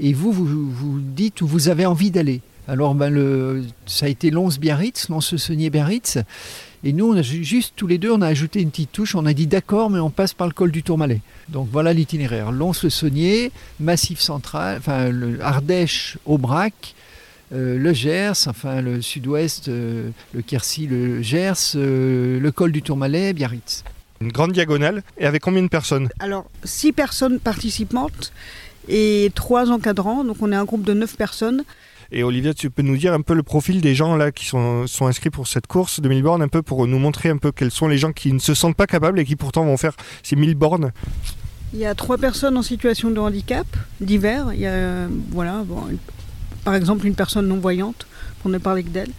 et 0.00 0.12
vous, 0.12 0.32
vous, 0.32 0.70
vous 0.70 1.00
dites 1.00 1.40
où 1.42 1.46
vous 1.46 1.68
avez 1.68 1.86
envie 1.86 2.10
d'aller. 2.10 2.40
Alors, 2.68 2.94
ben, 2.96 3.10
le, 3.10 3.62
ça 3.86 4.06
a 4.06 4.08
été 4.08 4.30
Lons-Biarritz, 4.30 5.08
Lons-Saunier-Biarritz. 5.08 6.18
Et 6.86 6.92
nous, 6.92 7.12
on 7.12 7.16
a 7.16 7.22
juste 7.22 7.72
tous 7.74 7.88
les 7.88 7.98
deux, 7.98 8.12
on 8.12 8.22
a 8.22 8.28
ajouté 8.28 8.62
une 8.62 8.70
petite 8.70 8.92
touche. 8.92 9.16
On 9.16 9.26
a 9.26 9.32
dit 9.32 9.48
d'accord, 9.48 9.90
mais 9.90 9.98
on 9.98 10.08
passe 10.08 10.34
par 10.34 10.46
le 10.46 10.52
col 10.52 10.70
du 10.70 10.84
Tourmalet. 10.84 11.20
Donc 11.48 11.66
voilà 11.72 11.92
l'itinéraire. 11.92 12.52
Lons-le-Saunier, 12.52 13.50
Massif 13.80 14.20
central, 14.20 14.76
enfin 14.78 15.08
le 15.08 15.42
Ardèche, 15.42 16.16
Aubrac, 16.26 16.94
euh, 17.52 17.76
le 17.76 17.92
Gers, 17.92 18.46
enfin 18.46 18.82
le 18.82 19.02
sud-ouest, 19.02 19.66
euh, 19.66 20.10
le 20.32 20.42
Quercy, 20.42 20.86
le 20.86 21.22
Gers, 21.22 21.74
euh, 21.74 22.38
le 22.38 22.52
col 22.52 22.70
du 22.70 22.82
Tourmalet, 22.82 23.32
Biarritz. 23.32 23.82
Une 24.20 24.30
grande 24.30 24.52
diagonale. 24.52 25.02
Et 25.18 25.26
avec 25.26 25.42
combien 25.42 25.64
de 25.64 25.68
personnes? 25.68 26.08
Alors, 26.20 26.48
six 26.62 26.92
personnes 26.92 27.40
participantes 27.40 28.32
et 28.88 29.32
trois 29.34 29.72
encadrants. 29.72 30.22
Donc 30.22 30.36
on 30.40 30.52
est 30.52 30.56
un 30.56 30.64
groupe 30.64 30.84
de 30.84 30.94
neuf 30.94 31.16
personnes. 31.16 31.64
Et 32.12 32.22
Olivia, 32.22 32.54
tu 32.54 32.70
peux 32.70 32.82
nous 32.82 32.96
dire 32.96 33.12
un 33.12 33.20
peu 33.20 33.34
le 33.34 33.42
profil 33.42 33.80
des 33.80 33.94
gens 33.94 34.16
là 34.16 34.30
qui 34.30 34.46
sont, 34.46 34.84
inscrits 35.00 35.30
pour 35.30 35.46
cette 35.46 35.66
course 35.66 36.00
de 36.00 36.08
1000 36.08 36.22
bornes, 36.22 36.42
un 36.42 36.48
peu 36.48 36.62
pour 36.62 36.86
nous 36.86 36.98
montrer 36.98 37.28
un 37.28 37.36
peu 37.36 37.52
quels 37.52 37.70
sont 37.70 37.88
les 37.88 37.98
gens 37.98 38.12
qui 38.12 38.32
ne 38.32 38.38
se 38.38 38.54
sentent 38.54 38.76
pas 38.76 38.86
capables 38.86 39.18
et 39.18 39.24
qui 39.24 39.36
pourtant 39.36 39.64
vont 39.64 39.76
faire 39.76 39.96
ces 40.22 40.36
1000 40.36 40.54
bornes 40.54 40.92
Il 41.72 41.80
y 41.80 41.86
a 41.86 41.94
trois 41.94 42.18
personnes 42.18 42.56
en 42.56 42.62
situation 42.62 43.10
de 43.10 43.18
handicap 43.18 43.66
divers. 44.00 44.52
Il 44.52 44.60
y 44.60 44.66
a, 44.66 45.08
voilà, 45.30 45.62
bon, 45.66 45.82
par 46.64 46.74
exemple, 46.74 47.06
une 47.06 47.14
personne 47.14 47.48
non-voyante, 47.48 48.06
pour 48.40 48.50
ne 48.50 48.58
parler 48.58 48.84
que 48.84 48.90
d'elle. 48.90 49.10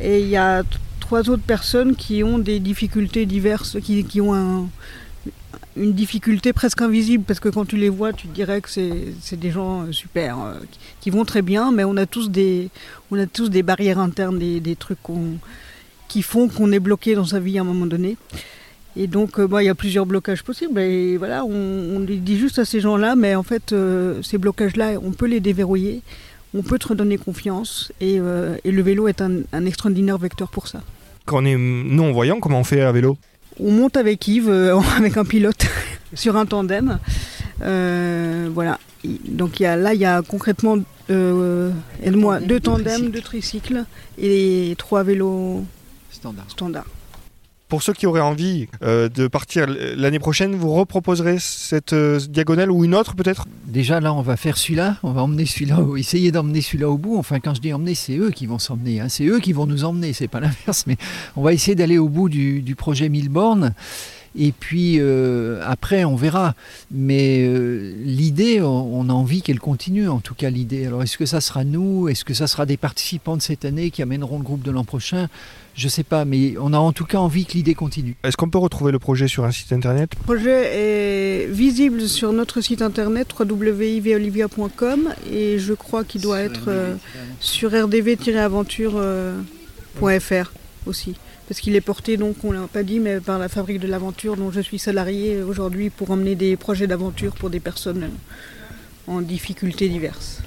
Et 0.00 0.20
il 0.20 0.28
y 0.28 0.36
a 0.36 0.62
trois 1.00 1.30
autres 1.30 1.42
personnes 1.42 1.94
qui 1.94 2.24
ont 2.24 2.38
des 2.38 2.58
difficultés 2.58 3.26
diverses, 3.26 3.78
qui 3.80 4.20
ont 4.20 4.34
un, 4.34 4.68
une 5.76 5.92
difficulté 5.92 6.52
presque 6.52 6.82
invisible 6.82 7.24
parce 7.24 7.40
que 7.40 7.48
quand 7.48 7.64
tu 7.64 7.76
les 7.76 7.88
vois, 7.88 8.12
tu 8.12 8.26
dirais 8.28 8.60
que 8.60 8.68
c'est 8.70 9.38
des 9.38 9.50
gens 9.50 9.90
super 9.92 10.38
euh, 10.38 10.54
qui 11.00 11.10
vont 11.10 11.24
très 11.24 11.42
bien, 11.42 11.72
mais 11.72 11.84
on 11.84 11.96
a 11.96 12.06
tous 12.06 12.30
des, 12.30 12.70
barrières 13.62 13.98
internes, 13.98 14.38
des, 14.38 14.76
trucs 14.76 14.98
qui 16.08 16.22
font 16.22 16.48
qu'on 16.48 16.70
est 16.72 16.80
bloqué 16.80 17.14
dans 17.14 17.24
sa 17.24 17.40
vie 17.40 17.58
à 17.58 17.62
un 17.62 17.64
moment 17.64 17.86
donné. 17.86 18.16
Et 18.96 19.06
donc, 19.06 19.38
euh, 19.38 19.46
bah, 19.46 19.62
il 19.62 19.66
y 19.66 19.68
a 19.68 19.74
plusieurs 19.74 20.06
blocages 20.06 20.42
possibles. 20.42 20.80
Et 20.80 21.16
voilà, 21.16 21.44
on, 21.44 22.00
dit 22.00 22.38
juste 22.38 22.58
à 22.58 22.64
ces 22.64 22.80
gens-là, 22.80 23.16
mais 23.16 23.34
en 23.34 23.42
fait, 23.42 23.72
euh, 23.72 24.22
ces 24.22 24.38
blocages-là, 24.38 24.92
on 25.02 25.12
peut 25.12 25.26
les 25.26 25.40
déverrouiller, 25.40 26.02
on 26.54 26.62
peut 26.62 26.78
te 26.78 26.88
redonner 26.88 27.18
confiance, 27.18 27.92
et, 28.00 28.18
euh, 28.20 28.56
le 28.64 28.82
vélo 28.82 29.08
est 29.08 29.20
un, 29.20 29.40
un 29.52 29.66
extraordinaire 29.66 30.18
vecteur 30.18 30.48
pour 30.48 30.68
ça. 30.68 30.82
Quand 31.24 31.42
on 31.42 31.46
est 31.46 31.56
non-voyant, 31.56 32.38
comment 32.38 32.60
on 32.60 32.64
fait 32.64 32.82
à 32.82 32.92
vélo? 32.92 33.16
On 33.60 33.70
monte 33.70 33.96
avec 33.96 34.26
Yves, 34.26 34.48
euh, 34.48 34.78
avec 34.96 35.16
un 35.16 35.24
pilote, 35.24 35.66
sur 36.14 36.36
un 36.36 36.46
tandem. 36.46 36.98
Euh, 37.62 38.48
voilà. 38.52 38.78
Donc 39.04 39.60
y 39.60 39.66
a, 39.66 39.76
là, 39.76 39.94
il 39.94 40.00
y 40.00 40.06
a 40.06 40.22
concrètement, 40.22 40.78
euh, 41.10 41.70
aide-moi, 42.02 42.40
deux 42.40 42.60
tandems, 42.60 43.10
deux 43.10 43.20
tricycles 43.20 43.84
et 44.18 44.74
trois 44.78 45.02
vélos 45.02 45.64
standards. 46.10 46.50
Standard. 46.50 46.86
Pour 47.68 47.82
ceux 47.82 47.94
qui 47.94 48.06
auraient 48.06 48.20
envie 48.20 48.68
euh, 48.82 49.08
de 49.08 49.26
partir 49.26 49.66
l'année 49.66 50.18
prochaine, 50.18 50.54
vous 50.54 50.72
reproposerez 50.74 51.38
cette 51.40 51.94
euh, 51.94 52.20
diagonale 52.20 52.70
ou 52.70 52.84
une 52.84 52.94
autre 52.94 53.14
peut-être? 53.14 53.46
Déjà 53.66 54.00
là, 54.00 54.12
on 54.12 54.20
va 54.20 54.36
faire 54.36 54.58
celui-là, 54.58 54.98
on 55.02 55.12
va 55.12 55.22
emmener 55.22 55.46
celui-là, 55.46 55.80
essayer 55.96 56.30
d'emmener 56.30 56.60
celui-là 56.60 56.90
au 56.90 56.98
bout. 56.98 57.16
Enfin, 57.16 57.40
quand 57.40 57.54
je 57.54 57.62
dis 57.62 57.72
emmener, 57.72 57.94
c'est 57.94 58.16
eux 58.18 58.30
qui 58.30 58.46
vont 58.46 58.58
s'emmener, 58.58 59.00
hein. 59.00 59.08
c'est 59.08 59.24
eux 59.24 59.40
qui 59.40 59.54
vont 59.54 59.66
nous 59.66 59.84
emmener, 59.84 60.12
c'est 60.12 60.28
pas 60.28 60.40
l'inverse. 60.40 60.84
Mais 60.86 60.98
on 61.36 61.42
va 61.42 61.54
essayer 61.54 61.74
d'aller 61.74 61.96
au 61.96 62.08
bout 62.08 62.28
du, 62.28 62.74
projet 62.76 63.08
1000 63.08 63.30
bornes. 63.30 63.72
Et 64.36 64.52
puis 64.52 64.96
euh, 64.98 65.62
après, 65.64 66.04
on 66.04 66.16
verra. 66.16 66.54
Mais 66.90 67.48
l'idée, 68.04 68.60
on, 68.60 69.00
on, 69.00 69.08
a 69.08 69.12
envie 69.12 69.40
qu'elle 69.40 69.60
continue, 69.60 70.08
en 70.08 70.20
tout 70.20 70.34
cas 70.34 70.50
l'idée. 70.50 70.86
Alors 70.86 71.02
est-ce 71.02 71.16
que 71.16 71.26
ça 71.26 71.40
sera 71.40 71.64
nous? 71.64 72.08
Est-ce 72.08 72.26
que 72.26 72.34
ça 72.34 72.46
sera 72.46 72.66
des 72.66 72.76
participants 72.76 73.36
de 73.36 73.42
cette 73.42 73.64
année 73.64 73.90
qui 73.90 74.02
amèneront 74.02 74.38
le 74.38 74.44
groupe 74.44 74.62
de 74.62 74.70
l'an 74.70 74.84
prochain? 74.84 75.28
Je 75.74 75.88
sais 75.88 76.04
pas, 76.04 76.24
mais 76.24 76.54
on 76.60 76.72
a 76.72 76.78
en 76.78 76.92
tout 76.92 77.04
cas 77.04 77.18
envie 77.18 77.44
que 77.46 77.54
l'idée 77.54 77.74
continue. 77.74 78.16
Est-ce 78.22 78.36
qu'on 78.36 78.48
peut 78.48 78.58
retrouver 78.58 78.92
le 78.92 78.98
projet 78.98 79.28
sur 79.28 79.44
un 79.44 79.50
site 79.50 79.72
internet? 79.72 80.12
Le 80.16 80.22
projet 80.22 80.70
est 80.72 81.46
visible 81.46 82.08
sur 82.08 82.32
notre 82.32 82.60
site 82.60 82.82
internet 82.82 83.28
www.ivolivia.com 83.38 85.14
et 85.30 85.58
je 85.58 85.74
crois 85.74 86.04
qu'il 86.04 86.20
doit 86.20 86.40
être 86.40 86.68
euh, 86.68 86.94
sur 87.40 87.72
rdv-aventure.fr 87.72 90.52
aussi. 90.86 91.14
Parce 91.48 91.60
qu'il 91.60 91.74
est 91.76 91.80
porté, 91.80 92.16
donc 92.16 92.36
on 92.44 92.52
l'a 92.52 92.66
pas 92.72 92.82
dit, 92.82 93.00
mais 93.00 93.20
par 93.20 93.38
la 93.38 93.48
fabrique 93.48 93.80
de 93.80 93.88
l'aventure 93.88 94.36
dont 94.36 94.50
je 94.50 94.60
suis 94.60 94.78
salarié 94.78 95.42
aujourd'hui 95.42 95.90
pour 95.90 96.10
emmener 96.10 96.36
des 96.36 96.56
projets 96.56 96.86
d'aventure 96.86 97.34
pour 97.34 97.50
des 97.50 97.60
personnes 97.60 98.08
en 99.06 99.20
difficultés 99.20 99.90
diverses. 99.90 100.40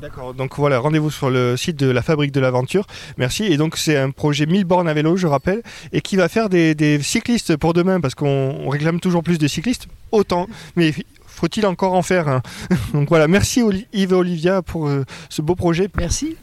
D'accord, 0.00 0.32
donc 0.32 0.56
voilà, 0.56 0.78
rendez-vous 0.78 1.10
sur 1.10 1.28
le 1.28 1.56
site 1.56 1.76
de 1.76 1.90
la 1.90 2.02
Fabrique 2.02 2.30
de 2.30 2.38
l'Aventure. 2.38 2.86
Merci. 3.16 3.44
Et 3.44 3.56
donc 3.56 3.76
c'est 3.76 3.96
un 3.96 4.10
projet 4.10 4.46
1000 4.46 4.64
bornes 4.64 4.88
à 4.88 4.94
vélo, 4.94 5.16
je 5.16 5.26
rappelle, 5.26 5.62
et 5.92 6.00
qui 6.02 6.14
va 6.14 6.28
faire 6.28 6.48
des, 6.48 6.76
des 6.76 7.02
cyclistes 7.02 7.56
pour 7.56 7.72
demain, 7.72 8.00
parce 8.00 8.14
qu'on 8.14 8.68
réclame 8.68 9.00
toujours 9.00 9.24
plus 9.24 9.38
de 9.38 9.48
cyclistes, 9.48 9.88
autant. 10.12 10.46
Mais 10.76 10.94
faut-il 11.26 11.66
encore 11.66 11.94
en 11.94 12.02
faire 12.02 12.28
un 12.28 12.42
Donc 12.94 13.08
voilà, 13.08 13.26
merci 13.26 13.60
Yves 13.92 14.12
et 14.12 14.14
Olivia 14.14 14.62
pour 14.62 14.86
euh, 14.86 15.04
ce 15.30 15.42
beau 15.42 15.56
projet. 15.56 15.88
Merci. 15.96 16.36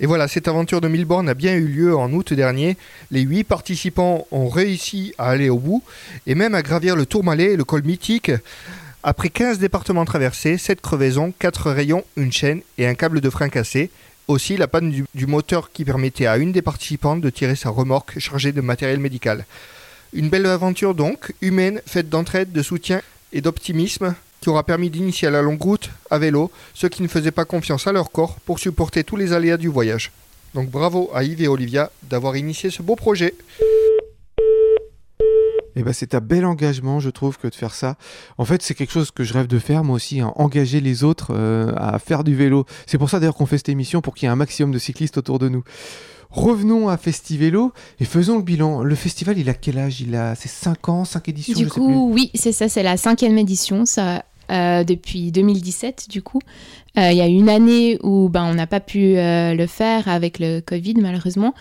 Et 0.00 0.06
voilà, 0.06 0.26
cette 0.26 0.48
aventure 0.48 0.80
de 0.80 0.88
Milborn 0.88 1.28
a 1.28 1.34
bien 1.34 1.54
eu 1.54 1.68
lieu 1.68 1.96
en 1.96 2.12
août 2.12 2.32
dernier. 2.32 2.76
Les 3.12 3.20
huit 3.20 3.44
participants 3.44 4.26
ont 4.32 4.48
réussi 4.48 5.14
à 5.18 5.28
aller 5.28 5.48
au 5.48 5.58
bout 5.58 5.84
et 6.26 6.34
même 6.34 6.56
à 6.56 6.62
gravir 6.62 6.96
le 6.96 7.06
Tourmalet, 7.06 7.56
le 7.56 7.62
col 7.62 7.84
mythique. 7.84 8.32
Après 9.06 9.28
15 9.28 9.58
départements 9.58 10.06
traversés, 10.06 10.56
7 10.56 10.80
crevaisons, 10.80 11.34
4 11.38 11.70
rayons, 11.70 12.04
une 12.16 12.32
chaîne 12.32 12.62
et 12.78 12.86
un 12.86 12.94
câble 12.94 13.20
de 13.20 13.28
frein 13.28 13.50
cassé. 13.50 13.90
Aussi 14.28 14.56
la 14.56 14.66
panne 14.66 15.04
du, 15.12 15.26
moteur 15.26 15.72
qui 15.72 15.84
permettait 15.84 16.24
à 16.24 16.38
une 16.38 16.52
des 16.52 16.62
participantes 16.62 17.20
de 17.20 17.28
tirer 17.28 17.54
sa 17.54 17.68
remorque 17.68 18.18
chargée 18.18 18.52
de 18.52 18.62
matériel 18.62 18.98
médical. 19.00 19.44
Une 20.14 20.30
belle 20.30 20.46
aventure 20.46 20.94
donc, 20.94 21.34
humaine, 21.42 21.82
faite 21.84 22.08
d'entraide, 22.08 22.50
de 22.52 22.62
soutien 22.62 23.02
et 23.34 23.42
d'optimisme 23.42 24.14
qui 24.40 24.48
aura 24.48 24.62
permis 24.62 24.88
d'initier 24.88 25.28
la 25.28 25.42
longue 25.42 25.60
route 25.60 25.90
à 26.10 26.18
vélo 26.18 26.50
ceux 26.72 26.88
qui 26.88 27.02
ne 27.02 27.08
faisaient 27.08 27.30
pas 27.30 27.44
confiance 27.44 27.86
à 27.86 27.92
leur 27.92 28.10
corps 28.10 28.36
pour 28.46 28.58
supporter 28.58 29.04
tous 29.04 29.16
les 29.16 29.34
aléas 29.34 29.58
du 29.58 29.68
voyage. 29.68 30.12
Donc 30.54 30.70
bravo 30.70 31.10
à 31.14 31.24
Yves 31.24 31.42
et 31.42 31.48
Olivia 31.48 31.90
d'avoir 32.04 32.38
initié 32.38 32.70
ce 32.70 32.80
beau 32.80 32.96
projet. 32.96 33.34
Eh 35.76 35.82
ben, 35.82 35.92
c'est 35.92 36.14
un 36.14 36.20
bel 36.20 36.44
engagement, 36.44 37.00
je 37.00 37.10
trouve, 37.10 37.38
que 37.38 37.48
de 37.48 37.54
faire 37.54 37.74
ça. 37.74 37.96
En 38.38 38.44
fait, 38.44 38.62
c'est 38.62 38.74
quelque 38.74 38.92
chose 38.92 39.10
que 39.10 39.24
je 39.24 39.32
rêve 39.32 39.46
de 39.46 39.58
faire, 39.58 39.84
moi 39.84 39.96
aussi, 39.96 40.20
hein, 40.20 40.32
engager 40.36 40.80
les 40.80 41.04
autres 41.04 41.32
euh, 41.34 41.72
à 41.76 41.98
faire 41.98 42.24
du 42.24 42.34
vélo. 42.34 42.64
C'est 42.86 42.98
pour 42.98 43.10
ça 43.10 43.20
d'ailleurs 43.20 43.34
qu'on 43.34 43.46
fait 43.46 43.58
cette 43.58 43.68
émission, 43.68 44.00
pour 44.00 44.14
qu'il 44.14 44.26
y 44.26 44.28
ait 44.28 44.32
un 44.32 44.36
maximum 44.36 44.72
de 44.72 44.78
cyclistes 44.78 45.18
autour 45.18 45.38
de 45.38 45.48
nous. 45.48 45.64
Revenons 46.30 46.88
à 46.88 46.96
Festivélo 46.96 47.72
et 48.00 48.04
faisons 48.04 48.38
le 48.38 48.42
bilan. 48.42 48.82
Le 48.82 48.94
festival, 48.96 49.38
il 49.38 49.48
a 49.48 49.54
quel 49.54 49.78
âge? 49.78 50.00
Il 50.00 50.16
a 50.16 50.34
c'est 50.34 50.48
5 50.48 50.88
ans, 50.88 51.04
5 51.04 51.28
éditions 51.28 51.54
Du 51.56 51.64
je 51.64 51.68
sais 51.68 51.74
coup, 51.78 52.10
oui, 52.12 52.30
c'est 52.34 52.50
ça, 52.50 52.68
c'est 52.68 52.82
la 52.82 52.96
cinquième 52.96 53.38
édition, 53.38 53.86
ça, 53.86 54.24
euh, 54.50 54.84
depuis 54.84 55.30
2017, 55.30 56.08
du 56.10 56.22
coup. 56.22 56.40
Euh, 56.98 57.10
Il 57.12 57.16
y 57.16 57.20
a 57.20 57.26
une 57.26 57.48
année 57.48 57.98
où 58.02 58.28
ben, 58.28 58.44
on 58.44 58.54
n'a 58.54 58.66
pas 58.66 58.80
pu 58.80 59.16
euh, 59.16 59.54
le 59.54 59.66
faire 59.66 60.08
avec 60.08 60.38
le 60.38 60.60
Covid, 60.60 60.94
malheureusement. 60.98 61.54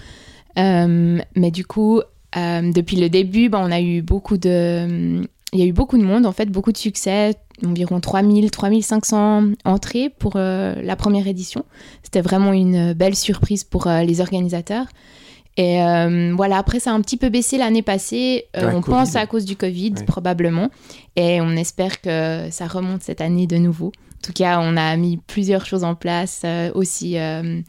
Mais 0.55 1.51
du 1.51 1.65
coup, 1.65 2.01
depuis 2.35 2.97
le 2.97 3.09
début, 3.09 3.49
ben, 3.49 3.59
on 3.61 3.71
a 3.71 3.81
eu 3.81 4.01
beaucoup 4.01 4.37
de... 4.37 5.21
Il 5.55 5.59
y 5.59 5.61
a 5.61 5.65
eu 5.65 5.73
beaucoup 5.73 5.99
de 5.99 6.03
monde, 6.03 6.25
en 6.25 6.31
fait, 6.31 6.47
beaucoup 6.47 6.71
de 6.71 6.77
succès, 6.77 7.35
environ 7.63 7.99
3000, 7.99 8.49
3500 8.49 9.43
entrées 9.65 10.09
pour 10.09 10.33
euh, 10.35 10.73
la 10.81 10.95
première 10.95 11.27
édition. 11.27 11.63
C'était 12.01 12.21
vraiment 12.21 12.53
une 12.53 12.93
belle 12.93 13.15
surprise 13.15 13.63
pour 13.63 13.85
euh, 13.85 14.01
les 14.01 14.19
organisateurs. 14.19 14.87
Et 15.55 15.83
euh, 15.83 16.33
voilà, 16.35 16.57
après, 16.57 16.79
ça 16.79 16.89
a 16.89 16.93
un 16.95 17.01
petit 17.01 17.17
peu 17.17 17.29
baissé 17.29 17.59
l'année 17.59 17.83
passée. 17.83 18.45
Euh, 18.57 18.71
on 18.73 18.81
Covid. 18.81 18.97
pense 18.97 19.15
à 19.15 19.27
cause 19.27 19.45
du 19.45 19.55
Covid, 19.55 19.93
probablement. 20.07 20.71
Et 21.15 21.39
on 21.41 21.51
espère 21.51 22.01
que 22.01 22.47
ça 22.49 22.65
remonte 22.65 23.03
cette 23.03 23.21
année 23.21 23.45
de 23.45 23.57
nouveau. 23.57 23.87
En 24.15 24.21
tout 24.25 24.33
cas, 24.33 24.59
on 24.59 24.75
a 24.75 24.95
mis 24.97 25.17
plusieurs 25.17 25.67
choses 25.67 25.83
en 25.83 25.93
place, 25.93 26.41
euh, 26.45 26.71
aussi 26.73 27.19
euh, 27.19 27.61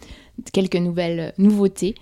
quelques 0.55 0.77
nouvelles 0.77 1.35
nouveautés. 1.37 1.95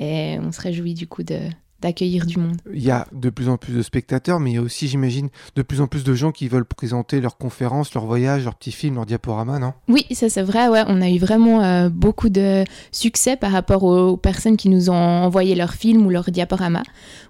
Et 0.00 0.36
on 0.42 0.50
se 0.50 0.60
réjouit 0.60 0.94
du 0.94 1.06
coup 1.06 1.22
de- 1.22 1.48
d'accueillir 1.80 2.26
du 2.26 2.38
monde. 2.38 2.56
Il 2.72 2.82
y 2.82 2.90
a 2.90 3.06
de 3.12 3.30
plus 3.30 3.48
en 3.48 3.56
plus 3.56 3.72
de 3.72 3.82
spectateurs, 3.82 4.40
mais 4.40 4.50
il 4.50 4.54
y 4.54 4.58
a 4.58 4.62
aussi, 4.62 4.88
j'imagine, 4.88 5.28
de 5.54 5.62
plus 5.62 5.80
en 5.80 5.86
plus 5.86 6.02
de 6.02 6.12
gens 6.14 6.32
qui 6.32 6.48
veulent 6.48 6.64
présenter 6.64 7.20
leurs 7.20 7.36
conférences, 7.36 7.94
leurs 7.94 8.06
voyages, 8.06 8.44
leurs 8.44 8.56
petits 8.56 8.72
films, 8.72 8.96
leurs 8.96 9.06
diaporamas, 9.06 9.58
non? 9.58 9.74
Oui, 9.88 10.04
ça 10.10 10.28
c'est 10.28 10.42
vrai, 10.42 10.68
ouais. 10.68 10.82
On 10.88 11.00
a 11.00 11.08
eu 11.08 11.18
vraiment 11.18 11.62
euh, 11.62 11.88
beaucoup 11.88 12.28
de 12.30 12.64
succès 12.90 13.36
par 13.36 13.52
rapport 13.52 13.84
aux, 13.84 14.16
personnes 14.16 14.56
qui 14.56 14.68
nous 14.68 14.90
ont 14.90 14.94
envoyé 14.94 15.54
leurs 15.54 15.74
films 15.74 16.04
ou 16.06 16.10
leurs 16.10 16.30
diaporamas. 16.30 16.82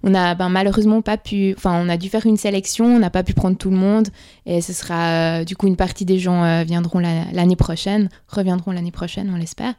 On 0.03 0.15
a 0.15 0.33
ben, 0.33 0.49
malheureusement 0.49 1.01
pas 1.01 1.17
pu, 1.17 1.53
enfin 1.55 1.79
on 1.83 1.87
a 1.89 1.97
dû 1.97 2.09
faire 2.09 2.25
une 2.25 2.37
sélection, 2.37 2.85
on 2.85 2.99
n'a 2.99 3.09
pas 3.11 3.23
pu 3.23 3.33
prendre 3.33 3.57
tout 3.57 3.69
le 3.69 3.77
monde 3.77 4.07
et 4.45 4.61
ce 4.61 4.73
sera 4.73 5.41
euh, 5.41 5.43
du 5.43 5.55
coup 5.55 5.67
une 5.67 5.75
partie 5.75 6.05
des 6.05 6.17
gens 6.17 6.43
euh, 6.43 6.63
viendront 6.63 6.99
la- 6.99 7.25
l'année 7.31 7.55
prochaine, 7.55 8.09
reviendront 8.27 8.71
l'année 8.71 8.91
prochaine, 8.91 9.31
on 9.31 9.37
l'espère. 9.37 9.75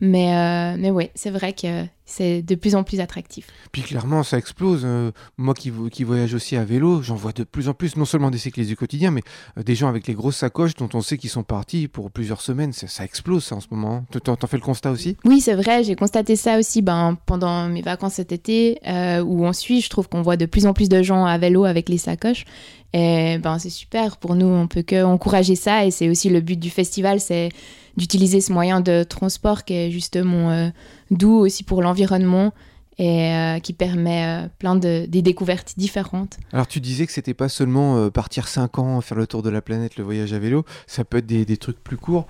Mais, 0.00 0.76
mais 0.78 0.90
oui, 0.90 1.10
c'est 1.14 1.30
vrai 1.30 1.52
que 1.52 1.84
c'est 2.12 2.42
de 2.42 2.54
plus 2.54 2.74
en 2.74 2.84
plus 2.84 3.00
attractif. 3.00 3.46
Puis 3.72 3.82
clairement, 3.82 4.22
ça 4.22 4.38
explose. 4.38 4.82
Euh, 4.84 5.10
moi 5.38 5.54
qui, 5.54 5.70
vo- 5.70 5.88
qui 5.88 6.04
voyage 6.04 6.34
aussi 6.34 6.56
à 6.56 6.64
vélo, 6.64 7.02
j'en 7.02 7.16
vois 7.16 7.32
de 7.32 7.44
plus 7.44 7.68
en 7.68 7.74
plus, 7.74 7.96
non 7.96 8.04
seulement 8.04 8.30
des 8.30 8.38
cyclistes 8.38 8.68
du 8.68 8.76
quotidien, 8.76 9.10
mais 9.10 9.22
euh, 9.58 9.62
des 9.62 9.74
gens 9.74 9.88
avec 9.88 10.06
les 10.06 10.14
grosses 10.14 10.36
sacoches 10.36 10.74
dont 10.74 10.88
on 10.94 11.00
sait 11.00 11.16
qu'ils 11.18 11.30
sont 11.30 11.42
partis 11.42 11.88
pour 11.88 12.10
plusieurs 12.10 12.40
semaines. 12.40 12.72
Ça, 12.72 12.86
ça 12.86 13.04
explose 13.04 13.44
ça 13.44 13.56
en 13.56 13.60
ce 13.60 13.68
moment. 13.70 14.04
T'en 14.22 14.36
fais 14.46 14.56
le 14.58 14.62
constat 14.62 14.90
aussi? 14.90 15.16
Oui, 15.24 15.40
c'est 15.40 15.54
vrai, 15.54 15.82
j'ai 15.84 15.94
constaté 15.94 16.36
ça 16.36 16.58
aussi 16.58 16.82
ben, 16.82 17.16
pendant 17.26 17.68
mes 17.68 17.82
vacances 17.82 18.14
cet 18.14 18.32
été, 18.32 18.78
euh, 18.86 19.22
où 19.22 19.44
on 19.44 19.52
suit, 19.52 19.80
je 19.80 19.88
trouve 19.88 20.08
qu'on 20.08 20.22
voit 20.22 20.36
de 20.36 20.46
plus 20.46 20.66
en 20.66 20.74
plus 20.74 20.88
de 20.88 21.02
gens 21.02 21.24
à 21.24 21.38
vélo 21.38 21.64
avec 21.64 21.88
les 21.88 21.98
sacoches. 21.98 22.44
Et 22.92 23.38
ben, 23.38 23.58
c'est 23.58 23.70
super, 23.70 24.18
pour 24.18 24.34
nous, 24.34 24.46
on 24.46 24.66
peut 24.68 24.82
que 24.82 25.02
encourager 25.02 25.56
ça, 25.56 25.86
et 25.86 25.90
c'est 25.90 26.10
aussi 26.10 26.28
le 26.28 26.42
but 26.42 26.60
du 26.60 26.68
festival, 26.68 27.20
c'est 27.20 27.48
d'utiliser 27.96 28.40
ce 28.42 28.52
moyen 28.52 28.80
de 28.80 29.02
transport 29.02 29.64
qui 29.64 29.74
est 29.74 29.90
justement 29.90 30.70
doux 31.12 31.36
aussi 31.38 31.62
pour 31.62 31.82
l'environnement 31.82 32.52
et 32.98 33.32
euh, 33.32 33.58
qui 33.58 33.72
permet 33.72 34.26
euh, 34.44 34.48
plein 34.58 34.76
de 34.76 35.06
des 35.06 35.22
découvertes 35.22 35.74
différentes. 35.78 36.38
Alors 36.52 36.66
tu 36.66 36.78
disais 36.80 37.06
que 37.06 37.12
c'était 37.12 37.32
pas 37.34 37.48
seulement 37.48 37.96
euh, 37.96 38.10
partir 38.10 38.48
5 38.48 38.78
ans, 38.78 39.00
faire 39.00 39.16
le 39.16 39.26
tour 39.26 39.42
de 39.42 39.48
la 39.50 39.62
planète, 39.62 39.96
le 39.96 40.04
voyage 40.04 40.32
à 40.34 40.38
vélo, 40.38 40.64
ça 40.86 41.04
peut 41.04 41.18
être 41.18 41.26
des, 41.26 41.44
des 41.46 41.56
trucs 41.56 41.82
plus 41.82 41.96
courts. 41.96 42.26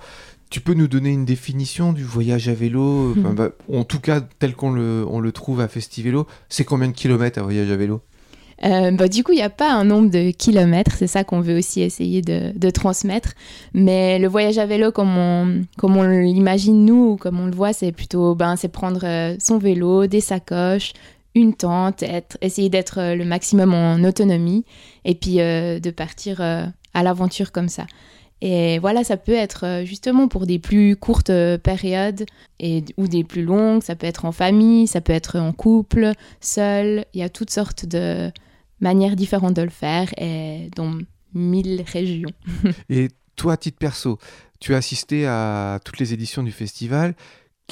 Tu 0.49 0.61
peux 0.61 0.73
nous 0.73 0.87
donner 0.87 1.09
une 1.09 1.25
définition 1.25 1.93
du 1.93 2.03
voyage 2.03 2.47
à 2.47 2.53
vélo 2.53 3.11
Enfin, 3.17 3.29
Mhm. 3.29 3.35
bah, 3.35 3.49
En 3.73 3.83
tout 3.83 3.99
cas, 3.99 4.21
tel 4.21 4.55
qu'on 4.55 4.71
le, 4.71 5.03
on 5.09 5.19
le 5.19 5.31
trouve 5.31 5.59
à 5.61 5.67
Festivélo, 5.67 6.27
c'est 6.47 6.63
combien 6.63 6.87
de 6.87 6.93
kilomètres 6.93 7.39
un 7.39 7.43
voyage 7.43 7.71
à 7.71 7.75
vélo? 7.75 8.01
Euh, 8.63 8.91
bah, 8.91 9.07
du 9.07 9.23
coup, 9.23 9.31
il 9.31 9.37
n'y 9.37 9.41
a 9.41 9.49
pas 9.49 9.71
un 9.71 9.83
nombre 9.83 10.09
de 10.09 10.31
kilomètres, 10.31 10.93
c'est 10.97 11.07
ça 11.07 11.23
qu'on 11.23 11.41
veut 11.41 11.57
aussi 11.57 11.81
essayer 11.81 12.21
de, 12.21 12.69
transmettre. 12.69 13.33
Mais 13.73 14.19
le 14.19 14.27
voyage 14.27 14.57
à 14.57 14.65
vélo, 14.65 14.91
comme 14.91 15.17
on, 15.17 16.03
l'imagine 16.03 16.85
nous, 16.85 17.11
ou 17.11 17.15
comme 17.17 17.39
on 17.39 17.45
le 17.45 17.55
voit, 17.55 17.73
c'est 17.73 17.91
plutôt 17.91 18.35
ben, 18.35 18.55
c'est 18.55 18.69
prendre 18.69 19.01
euh, 19.03 19.35
son 19.39 19.57
vélo, 19.57 20.07
des 20.07 20.21
sacoches, 20.21 20.93
une 21.35 21.53
tente, 21.53 22.03
essayer 22.41 22.69
d'être 22.69 22.99
euh, 22.99 23.15
le 23.15 23.25
maximum 23.25 23.73
en 23.73 24.03
autonomie 24.03 24.65
et 25.05 25.15
puis 25.15 25.35
de 25.35 25.91
partir 25.91 26.41
à 26.41 27.03
l'aventure 27.03 27.51
comme 27.51 27.69
ça. 27.69 27.85
Et 28.45 28.77
voilà, 28.79 29.05
ça 29.05 29.15
peut 29.15 29.31
être 29.31 29.65
euh, 29.65 29.85
justement 29.85 30.27
pour 30.27 30.45
des 30.45 30.59
plus 30.59 30.97
courtes 30.97 31.29
euh, 31.29 31.57
périodes 31.57 32.25
et, 32.59 32.83
ou 32.97 33.07
des 33.07 33.23
plus 33.23 33.41
longues, 33.41 33.81
ça 33.81 33.95
peut 33.95 34.05
être 34.05 34.25
en 34.25 34.33
famille, 34.33 34.85
ça 34.85 34.99
peut 34.99 35.13
être 35.13 35.39
en 35.39 35.53
couple, 35.53 36.11
seul. 36.41 37.05
Il 37.13 37.21
y 37.21 37.23
a 37.23 37.29
toutes 37.29 37.51
sortes 37.51 37.85
de 37.85 38.29
manières 38.81 39.15
différentes 39.15 39.53
de 39.53 39.61
le 39.61 39.69
faire 39.69 40.09
et 40.17 40.69
dans 40.75 40.97
mille 41.33 41.85
régions. 41.87 42.33
Et 42.89 43.07
toi, 43.37 43.53
à 43.53 43.57
titre 43.57 43.77
perso, 43.77 44.19
tu 44.59 44.73
as 44.73 44.77
assisté 44.77 45.25
à 45.25 45.79
toutes 45.85 45.99
les 45.99 46.13
éditions 46.13 46.43
du 46.43 46.51
festival. 46.51 47.15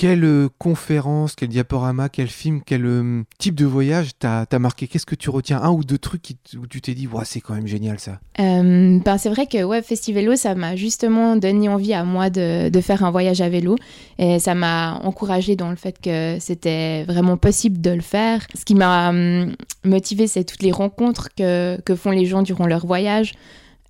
Quelle 0.01 0.25
euh, 0.25 0.49
conférence, 0.57 1.35
quel 1.35 1.49
diaporama, 1.49 2.09
quel 2.09 2.25
film, 2.25 2.61
quel 2.65 2.87
euh, 2.87 3.21
type 3.37 3.53
de 3.53 3.65
voyage 3.65 4.17
t'as 4.17 4.47
marqué? 4.57 4.87
Qu'est-ce 4.87 5.05
que 5.05 5.13
tu 5.13 5.29
retiens? 5.29 5.61
Un 5.61 5.69
ou 5.69 5.83
deux 5.83 5.99
trucs 5.99 6.23
qui 6.23 6.37
où 6.57 6.65
tu 6.65 6.81
t'es 6.81 6.95
dit, 6.95 7.07
c'est 7.23 7.39
quand 7.39 7.53
même 7.53 7.67
génial 7.67 7.99
ça 7.99 8.19
Euh, 8.39 8.97
ben 8.97 9.17
c'est 9.19 9.29
vrai 9.29 9.45
que 9.45 9.63
ouais, 9.63 9.83
Festivélo, 9.83 10.35
ça 10.35 10.55
m'a 10.55 10.75
justement 10.75 11.35
donné 11.35 11.69
envie 11.69 11.93
à 11.93 12.03
moi 12.03 12.31
de, 12.31 12.71
faire 12.81 13.03
un 13.03 13.11
voyage 13.11 13.41
à 13.41 13.49
vélo. 13.49 13.75
Et 14.17 14.39
ça 14.39 14.55
m'a 14.55 14.95
encouragé 15.03 15.55
dans 15.55 15.69
le 15.69 15.75
fait 15.75 16.01
que 16.01 16.37
c'était 16.39 17.03
vraiment 17.03 17.37
possible 17.37 17.79
de 17.79 17.91
le 17.91 18.01
faire. 18.01 18.47
Ce 18.55 18.65
qui 18.65 18.73
m'a 18.73 19.09
hum, 19.09 19.53
motivé, 19.85 20.25
c'est 20.25 20.45
toutes 20.45 20.63
les 20.63 20.71
rencontres 20.71 21.29
que, 21.37 21.77
font 21.95 22.09
les 22.09 22.25
gens 22.25 22.41
durant 22.41 22.65
leur 22.65 22.87
voyage. 22.87 23.33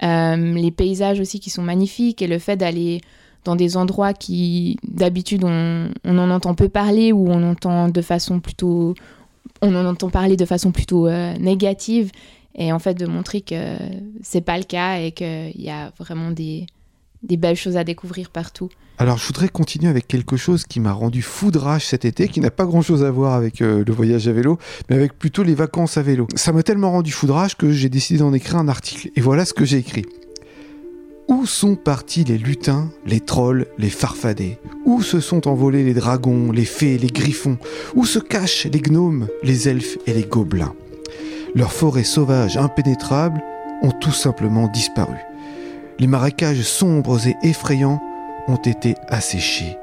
Les 0.01 0.73
paysages 0.75 1.21
aussi 1.21 1.39
qui 1.39 1.49
sont 1.49 1.61
magnifiques 1.61 2.21
et 2.21 2.27
le 2.27 2.37
fait 2.37 2.57
d'aller 2.57 2.99
dans 3.43 3.55
des 3.55 3.77
endroits 3.77 4.13
qui 4.13 4.77
d'habitude 4.87 5.43
on, 5.43 5.89
en 6.05 6.29
entend 6.29 6.53
peu 6.55 6.69
parler 6.69 7.11
ou 7.11 7.27
on 7.29 7.43
entend 7.43 7.89
de 7.89 8.01
façon 8.01 8.39
plutôt 8.39 8.93
on 9.61 9.75
en 9.75 9.85
entend 9.85 10.09
parler 10.09 10.37
de 10.37 10.45
façon 10.45 10.71
plutôt 10.71 11.07
euh, 11.07 11.35
négative 11.37 12.11
et 12.55 12.71
en 12.71 12.79
fait 12.79 12.93
de 12.93 13.05
montrer 13.05 13.41
que 13.41 13.75
c'est 14.21 14.41
pas 14.41 14.57
le 14.57 14.63
cas 14.63 14.97
et 14.99 15.11
qu'il 15.11 15.61
y 15.61 15.69
a 15.69 15.91
vraiment 15.97 16.31
des, 16.31 16.67
des 17.23 17.37
belles 17.37 17.55
choses 17.55 17.77
à 17.77 17.83
découvrir 17.83 18.29
partout. 18.29 18.69
Alors, 18.97 19.17
je 19.17 19.25
voudrais 19.25 19.49
continuer 19.49 19.89
avec 19.89 20.07
quelque 20.07 20.37
chose 20.37 20.65
qui 20.65 20.79
m'a 20.79 20.91
rendu 20.91 21.21
foudrage 21.21 21.85
cet 21.85 22.05
été, 22.05 22.27
qui 22.27 22.39
n'a 22.39 22.51
pas 22.51 22.65
grand-chose 22.65 23.03
à 23.03 23.09
voir 23.09 23.33
avec 23.33 23.61
euh, 23.61 23.83
le 23.85 23.93
voyage 23.93 24.27
à 24.27 24.31
vélo, 24.31 24.59
mais 24.89 24.95
avec 24.95 25.17
plutôt 25.17 25.41
les 25.41 25.55
vacances 25.55 25.97
à 25.97 26.03
vélo. 26.03 26.27
Ça 26.35 26.51
m'a 26.51 26.61
tellement 26.61 26.91
rendu 26.91 27.11
foudrage 27.11 27.55
que 27.55 27.71
j'ai 27.71 27.89
décidé 27.89 28.19
d'en 28.19 28.33
écrire 28.33 28.57
un 28.57 28.67
article. 28.67 29.09
Et 29.15 29.21
voilà 29.21 29.45
ce 29.45 29.53
que 29.53 29.65
j'ai 29.65 29.77
écrit. 29.77 30.05
Où 31.31 31.45
sont 31.45 31.75
partis 31.75 32.25
les 32.25 32.37
lutins, 32.37 32.89
les 33.05 33.21
trolls, 33.21 33.65
les 33.77 33.89
farfadets? 33.89 34.59
Où 34.83 35.01
se 35.01 35.21
sont 35.21 35.47
envolés 35.47 35.85
les 35.85 35.93
dragons, 35.93 36.51
les 36.51 36.65
fées, 36.65 36.97
les 36.97 37.07
griffons? 37.07 37.57
Où 37.95 38.03
se 38.03 38.19
cachent 38.19 38.65
les 38.65 38.81
gnomes, 38.81 39.29
les 39.41 39.69
elfes 39.69 39.97
et 40.07 40.13
les 40.13 40.25
gobelins? 40.25 40.75
Leurs 41.55 41.71
forêts 41.71 42.03
sauvages 42.03 42.57
impénétrables 42.57 43.41
ont 43.81 43.91
tout 43.91 44.11
simplement 44.11 44.67
disparu. 44.67 45.15
Les 45.99 46.07
marécages 46.07 46.63
sombres 46.63 47.25
et 47.25 47.37
effrayants 47.43 48.01
ont 48.49 48.57
été 48.57 48.95
asséchés. 49.07 49.77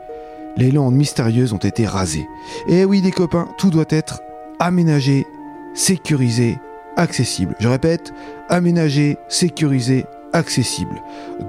Les 0.59 0.71
landes 0.71 0.97
mystérieuses 0.97 1.55
ont 1.55 1.57
été 1.57 1.87
rasées. 1.87 2.28
Et 2.69 2.85
oui, 2.85 3.00
les 3.00 3.11
copains, 3.11 3.49
tout 3.57 3.71
doit 3.71 3.87
être 3.88 4.21
aménagé, 4.59 5.25
sécurisé, 5.73 6.59
accessible. 6.97 7.55
Je 7.59 7.69
répète, 7.69 8.12
aménagé, 8.50 9.17
sécurisé, 9.31 10.05
accessible. 10.32 11.02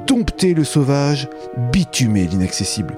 Dompter 0.07 0.53
le 0.53 0.63
sauvage, 0.63 1.27
bitumer 1.71 2.25
l'inaccessible. 2.27 2.98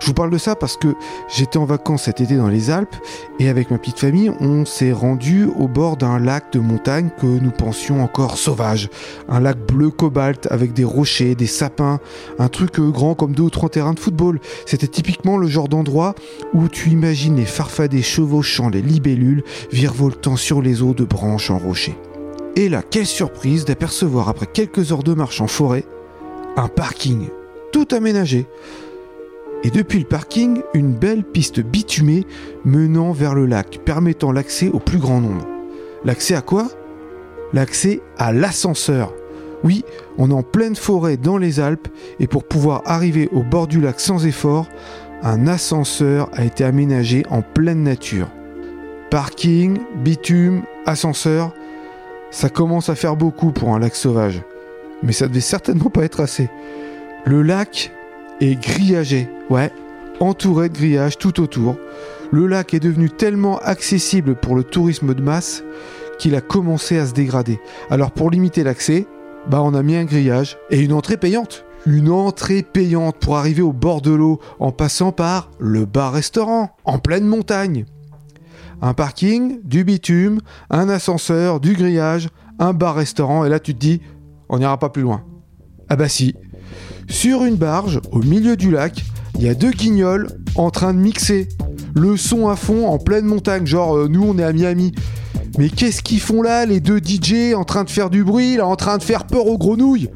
Je 0.00 0.06
vous 0.06 0.14
parle 0.14 0.30
de 0.30 0.38
ça 0.38 0.56
parce 0.56 0.76
que 0.76 0.94
j'étais 1.28 1.58
en 1.58 1.64
vacances 1.64 2.04
cet 2.04 2.20
été 2.20 2.36
dans 2.36 2.48
les 2.48 2.70
Alpes 2.70 2.94
et 3.38 3.48
avec 3.48 3.70
ma 3.70 3.78
petite 3.78 3.98
famille, 3.98 4.30
on 4.40 4.64
s'est 4.64 4.92
rendu 4.92 5.46
au 5.58 5.68
bord 5.68 5.96
d'un 5.96 6.18
lac 6.18 6.52
de 6.52 6.58
montagne 6.58 7.10
que 7.20 7.26
nous 7.26 7.50
pensions 7.50 8.02
encore 8.02 8.38
sauvage. 8.38 8.88
Un 9.28 9.40
lac 9.40 9.58
bleu 9.58 9.90
cobalt 9.90 10.48
avec 10.50 10.72
des 10.72 10.84
rochers, 10.84 11.34
des 11.34 11.46
sapins, 11.46 12.00
un 12.38 12.48
truc 12.48 12.80
grand 12.80 13.14
comme 13.14 13.34
deux 13.34 13.44
ou 13.44 13.50
trois 13.50 13.68
terrains 13.68 13.94
de 13.94 14.00
football. 14.00 14.40
C'était 14.66 14.88
typiquement 14.88 15.36
le 15.36 15.46
genre 15.46 15.68
d'endroit 15.68 16.14
où 16.54 16.68
tu 16.68 16.90
imagines 16.90 17.36
les 17.36 17.44
farfadets 17.44 18.02
chevauchant 18.02 18.70
les 18.70 18.82
libellules 18.82 19.44
virevoltant 19.70 20.36
sur 20.36 20.62
les 20.62 20.82
eaux 20.82 20.94
de 20.94 21.04
branches 21.04 21.50
en 21.50 21.58
rochers. 21.58 21.96
Et 22.56 22.68
là, 22.68 22.82
quelle 22.82 23.06
surprise 23.06 23.64
d'apercevoir 23.64 24.28
après 24.28 24.46
quelques 24.46 24.92
heures 24.92 25.02
de 25.02 25.14
marche 25.14 25.40
en 25.40 25.46
forêt, 25.46 25.84
un 26.56 26.68
parking 26.68 27.28
tout 27.72 27.88
aménagé. 27.92 28.46
Et 29.62 29.70
depuis 29.70 29.98
le 29.98 30.04
parking, 30.04 30.62
une 30.74 30.92
belle 30.92 31.22
piste 31.22 31.60
bitumée 31.60 32.26
menant 32.64 33.12
vers 33.12 33.34
le 33.34 33.46
lac, 33.46 33.80
permettant 33.84 34.32
l'accès 34.32 34.70
au 34.72 34.78
plus 34.78 34.98
grand 34.98 35.20
nombre. 35.20 35.46
L'accès 36.04 36.34
à 36.34 36.40
quoi? 36.40 36.68
L'accès 37.52 38.00
à 38.16 38.32
l'ascenseur. 38.32 39.12
Oui, 39.62 39.84
on 40.16 40.30
est 40.30 40.34
en 40.34 40.42
pleine 40.42 40.76
forêt 40.76 41.18
dans 41.18 41.36
les 41.36 41.60
Alpes 41.60 41.88
et 42.18 42.26
pour 42.26 42.44
pouvoir 42.44 42.82
arriver 42.86 43.28
au 43.32 43.42
bord 43.42 43.66
du 43.66 43.80
lac 43.80 44.00
sans 44.00 44.24
effort, 44.24 44.66
un 45.22 45.46
ascenseur 45.46 46.30
a 46.32 46.44
été 46.44 46.64
aménagé 46.64 47.24
en 47.28 47.42
pleine 47.42 47.82
nature. 47.82 48.28
Parking, 49.10 49.78
bitume, 50.02 50.62
ascenseur, 50.86 51.52
ça 52.30 52.48
commence 52.48 52.88
à 52.88 52.94
faire 52.94 53.16
beaucoup 53.16 53.52
pour 53.52 53.74
un 53.74 53.78
lac 53.78 53.94
sauvage. 53.94 54.42
Mais 55.02 55.12
ça 55.12 55.28
devait 55.28 55.40
certainement 55.40 55.90
pas 55.90 56.04
être 56.04 56.20
assez. 56.20 56.48
Le 57.24 57.42
lac 57.42 57.92
est 58.40 58.60
grillagé, 58.60 59.28
ouais, 59.50 59.70
entouré 60.20 60.68
de 60.68 60.74
grillages 60.74 61.18
tout 61.18 61.40
autour. 61.40 61.76
Le 62.30 62.46
lac 62.46 62.74
est 62.74 62.80
devenu 62.80 63.10
tellement 63.10 63.58
accessible 63.58 64.36
pour 64.36 64.54
le 64.54 64.62
tourisme 64.62 65.14
de 65.14 65.22
masse 65.22 65.64
qu'il 66.18 66.34
a 66.34 66.40
commencé 66.40 66.98
à 66.98 67.06
se 67.06 67.14
dégrader. 67.14 67.58
Alors 67.90 68.12
pour 68.12 68.30
limiter 68.30 68.62
l'accès, 68.62 69.06
bah 69.48 69.62
on 69.62 69.74
a 69.74 69.82
mis 69.82 69.96
un 69.96 70.04
grillage 70.04 70.58
et 70.70 70.80
une 70.80 70.92
entrée 70.92 71.16
payante. 71.16 71.64
Une 71.86 72.10
entrée 72.10 72.62
payante 72.62 73.16
pour 73.16 73.38
arriver 73.38 73.62
au 73.62 73.72
bord 73.72 74.02
de 74.02 74.10
l'eau 74.10 74.38
en 74.58 74.70
passant 74.70 75.12
par 75.12 75.50
le 75.58 75.86
bar-restaurant 75.86 76.76
en 76.84 76.98
pleine 76.98 77.24
montagne 77.24 77.86
un 78.82 78.94
parking, 78.94 79.60
du 79.64 79.84
bitume, 79.84 80.40
un 80.70 80.88
ascenseur, 80.88 81.60
du 81.60 81.74
grillage, 81.74 82.28
un 82.58 82.72
bar-restaurant, 82.72 83.44
et 83.44 83.48
là 83.48 83.60
tu 83.60 83.74
te 83.74 83.78
dis, 83.78 84.00
on 84.48 84.58
n'ira 84.58 84.78
pas 84.78 84.88
plus 84.88 85.02
loin. 85.02 85.24
Ah 85.88 85.96
bah 85.96 86.08
si. 86.08 86.34
Sur 87.08 87.44
une 87.44 87.56
barge, 87.56 88.00
au 88.12 88.20
milieu 88.22 88.56
du 88.56 88.70
lac, 88.70 89.04
il 89.36 89.42
y 89.42 89.48
a 89.48 89.54
deux 89.54 89.70
guignols 89.70 90.28
en 90.54 90.70
train 90.70 90.94
de 90.94 90.98
mixer. 90.98 91.48
Le 91.94 92.16
son 92.16 92.48
à 92.48 92.56
fond 92.56 92.86
en 92.86 92.98
pleine 92.98 93.24
montagne, 93.24 93.66
genre 93.66 93.96
euh, 93.96 94.08
nous 94.08 94.22
on 94.22 94.38
est 94.38 94.44
à 94.44 94.52
Miami. 94.52 94.92
Mais 95.58 95.68
qu'est-ce 95.68 96.02
qu'ils 96.02 96.20
font 96.20 96.42
là, 96.42 96.64
les 96.66 96.80
deux 96.80 96.98
DJ 96.98 97.54
en 97.54 97.64
train 97.64 97.84
de 97.84 97.90
faire 97.90 98.10
du 98.10 98.22
bruit, 98.22 98.56
là, 98.56 98.66
en 98.66 98.76
train 98.76 98.98
de 98.98 99.02
faire 99.02 99.26
peur 99.26 99.46
aux 99.46 99.58
grenouilles? 99.58 100.10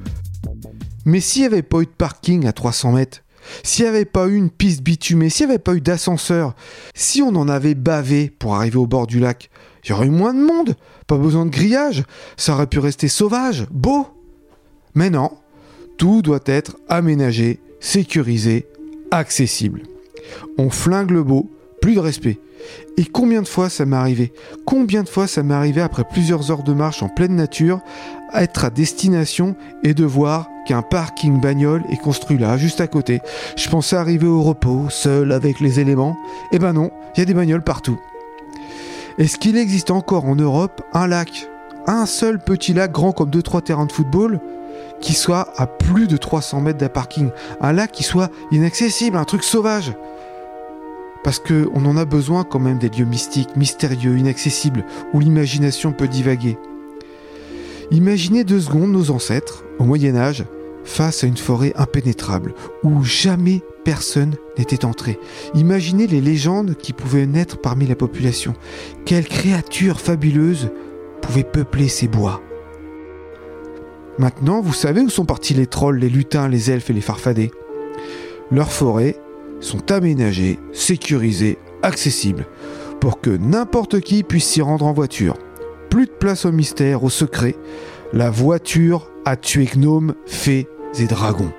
Mais 1.04 1.21
s'il 1.21 1.42
n'y 1.42 1.47
avait 1.47 1.62
pas 1.62 1.80
eu 1.80 1.87
de 1.87 1.90
parking 1.90 2.47
à 2.47 2.52
300 2.52 2.92
mètres, 2.92 3.24
s'il 3.62 3.84
n'y 3.84 3.90
avait 3.90 4.04
pas 4.04 4.26
eu 4.26 4.36
une 4.36 4.50
piste 4.50 4.82
bitumée, 4.82 5.30
s'il 5.30 5.46
n'y 5.46 5.52
avait 5.52 5.58
pas 5.58 5.74
eu 5.74 5.80
d'ascenseur, 5.80 6.54
si 6.94 7.22
on 7.22 7.34
en 7.36 7.48
avait 7.48 7.74
bavé 7.74 8.30
pour 8.30 8.54
arriver 8.54 8.76
au 8.76 8.86
bord 8.86 9.06
du 9.06 9.20
lac, 9.20 9.50
il 9.84 9.90
y 9.90 9.92
aurait 9.92 10.06
eu 10.06 10.10
moins 10.10 10.34
de 10.34 10.40
monde, 10.40 10.76
pas 11.06 11.18
besoin 11.18 11.44
de 11.44 11.50
grillage, 11.50 12.04
ça 12.36 12.54
aurait 12.54 12.66
pu 12.66 12.78
rester 12.78 13.08
sauvage, 13.08 13.66
beau. 13.70 14.06
Mais 14.94 15.10
non, 15.10 15.30
tout 15.98 16.22
doit 16.22 16.40
être 16.46 16.76
aménagé, 16.88 17.60
sécurisé, 17.80 18.66
accessible. 19.10 19.82
On 20.58 20.70
flingue 20.70 21.10
le 21.10 21.22
beau, 21.22 21.50
plus 21.80 21.94
de 21.94 22.00
respect. 22.00 22.38
Et 22.97 23.04
combien 23.04 23.42
de 23.42 23.49
fois 23.49 23.68
ça 23.68 23.85
m'est 23.85 23.97
arrivé 23.97 24.33
Combien 24.64 25.02
de 25.02 25.09
fois 25.09 25.26
ça 25.26 25.42
m'est 25.42 25.54
arrivé 25.54 25.80
après 25.80 26.04
plusieurs 26.04 26.50
heures 26.50 26.62
de 26.62 26.73
marche 26.73 27.02
en 27.02 27.09
pleine 27.09 27.35
nature, 27.35 27.80
être 28.35 28.64
à 28.64 28.71
destination 28.71 29.56
et 29.83 29.94
de 29.94 30.04
voir 30.04 30.49
qu'un 30.66 30.83
parking 30.83 31.40
bagnole 31.40 31.83
est 31.90 32.00
construit 32.00 32.38
là, 32.38 32.56
juste 32.56 32.80
à 32.80 32.87
côté. 32.87 33.21
Je 33.56 33.68
pensais 33.68 33.97
arriver 33.97 34.26
au 34.26 34.42
repos, 34.42 34.87
seul 34.90 35.33
avec 35.33 35.61
les 35.61 35.80
éléments. 35.80 36.16
Eh 36.52 36.59
ben 36.59 36.73
non, 36.73 36.90
il 37.14 37.21
y 37.21 37.23
a 37.23 37.26
des 37.26 37.35
bagnoles 37.35 37.62
partout. 37.62 37.99
Est-ce 39.18 39.38
qu'il 39.38 39.56
existe 39.56 39.90
encore 39.90 40.25
en 40.25 40.35
Europe 40.35 40.83
un 40.92 41.06
lac, 41.06 41.49
un 41.87 42.06
seul 42.06 42.38
petit 42.38 42.73
lac 42.73 42.90
grand 42.90 43.12
comme 43.12 43.30
2-3 43.30 43.62
terrains 43.62 43.87
de 43.87 43.92
football, 43.92 44.40
qui 45.00 45.12
soit 45.12 45.49
à 45.56 45.66
plus 45.66 46.09
de 46.09 46.16
300 46.16 46.61
mètres 46.61 46.79
d'un 46.79 46.88
parking? 46.88 47.31
Un 47.61 47.72
lac 47.72 47.92
qui 47.92 48.03
soit 48.03 48.31
inaccessible, 48.50 49.16
un 49.16 49.24
truc 49.24 49.44
sauvage? 49.44 49.92
Parce 51.24 51.40
qu'on 51.40 51.87
en 51.87 51.96
a 51.96 52.04
besoin 52.04 52.44
quand 52.44 52.60
même 52.60 52.78
des 52.78 52.90
lieux 52.90 53.06
mystiques, 53.06 53.56
mystérieux, 53.56 54.18
inaccessibles, 54.18 54.84
où 55.14 55.20
l'imagination 55.20 55.92
peut 55.92 56.06
divaguer. 56.06 56.58
Imaginez 57.90 58.44
deux 58.44 58.60
secondes 58.60 58.92
nos 58.92 59.10
ancêtres, 59.10 59.64
au 59.78 59.84
Moyen 59.84 60.16
Âge, 60.16 60.44
face 60.84 61.24
à 61.24 61.26
une 61.26 61.38
forêt 61.38 61.72
impénétrable, 61.76 62.54
où 62.82 63.02
jamais 63.02 63.62
personne 63.84 64.34
n'était 64.58 64.84
entré. 64.84 65.18
Imaginez 65.54 66.06
les 66.06 66.20
légendes 66.20 66.76
qui 66.76 66.92
pouvaient 66.92 67.26
naître 67.26 67.58
parmi 67.58 67.87
la 67.87 67.96
population. 67.96 68.54
Quelles 69.06 69.26
créatures 69.26 70.00
fabuleuses 70.00 70.70
pouvaient 71.22 71.42
peupler 71.42 71.88
ces 71.88 72.06
bois 72.06 72.42
Maintenant, 74.18 74.60
vous 74.60 74.74
savez 74.74 75.00
où 75.00 75.08
sont 75.08 75.24
partis 75.24 75.54
les 75.54 75.66
trolls, 75.66 75.98
les 75.98 76.10
lutins, 76.10 76.48
les 76.48 76.70
elfes 76.70 76.90
et 76.90 76.94
les 76.94 77.00
farfadets 77.00 77.50
Leurs 78.50 78.70
forêts 78.70 79.16
sont 79.64 79.90
aménagées, 79.90 80.59
sécurisées, 80.72 81.59
accessibles, 81.83 82.46
pour 83.00 83.20
que 83.20 83.31
n'importe 83.31 84.00
qui 84.00 84.22
puisse 84.22 84.46
s'y 84.46 84.62
rendre 84.62 84.87
en 84.87 84.92
voiture 84.92 85.37
plus 85.94 86.07
de 86.07 86.11
place 86.11 86.44
au 86.44 86.50
mystère, 86.50 87.05
au 87.05 87.09
secret. 87.09 87.55
La 88.12 88.29
voiture 88.29 89.12
a 89.24 89.37
tué 89.37 89.64
gnomes, 89.64 90.14
fées 90.27 90.66
et 90.98 91.07
dragons. 91.07 91.53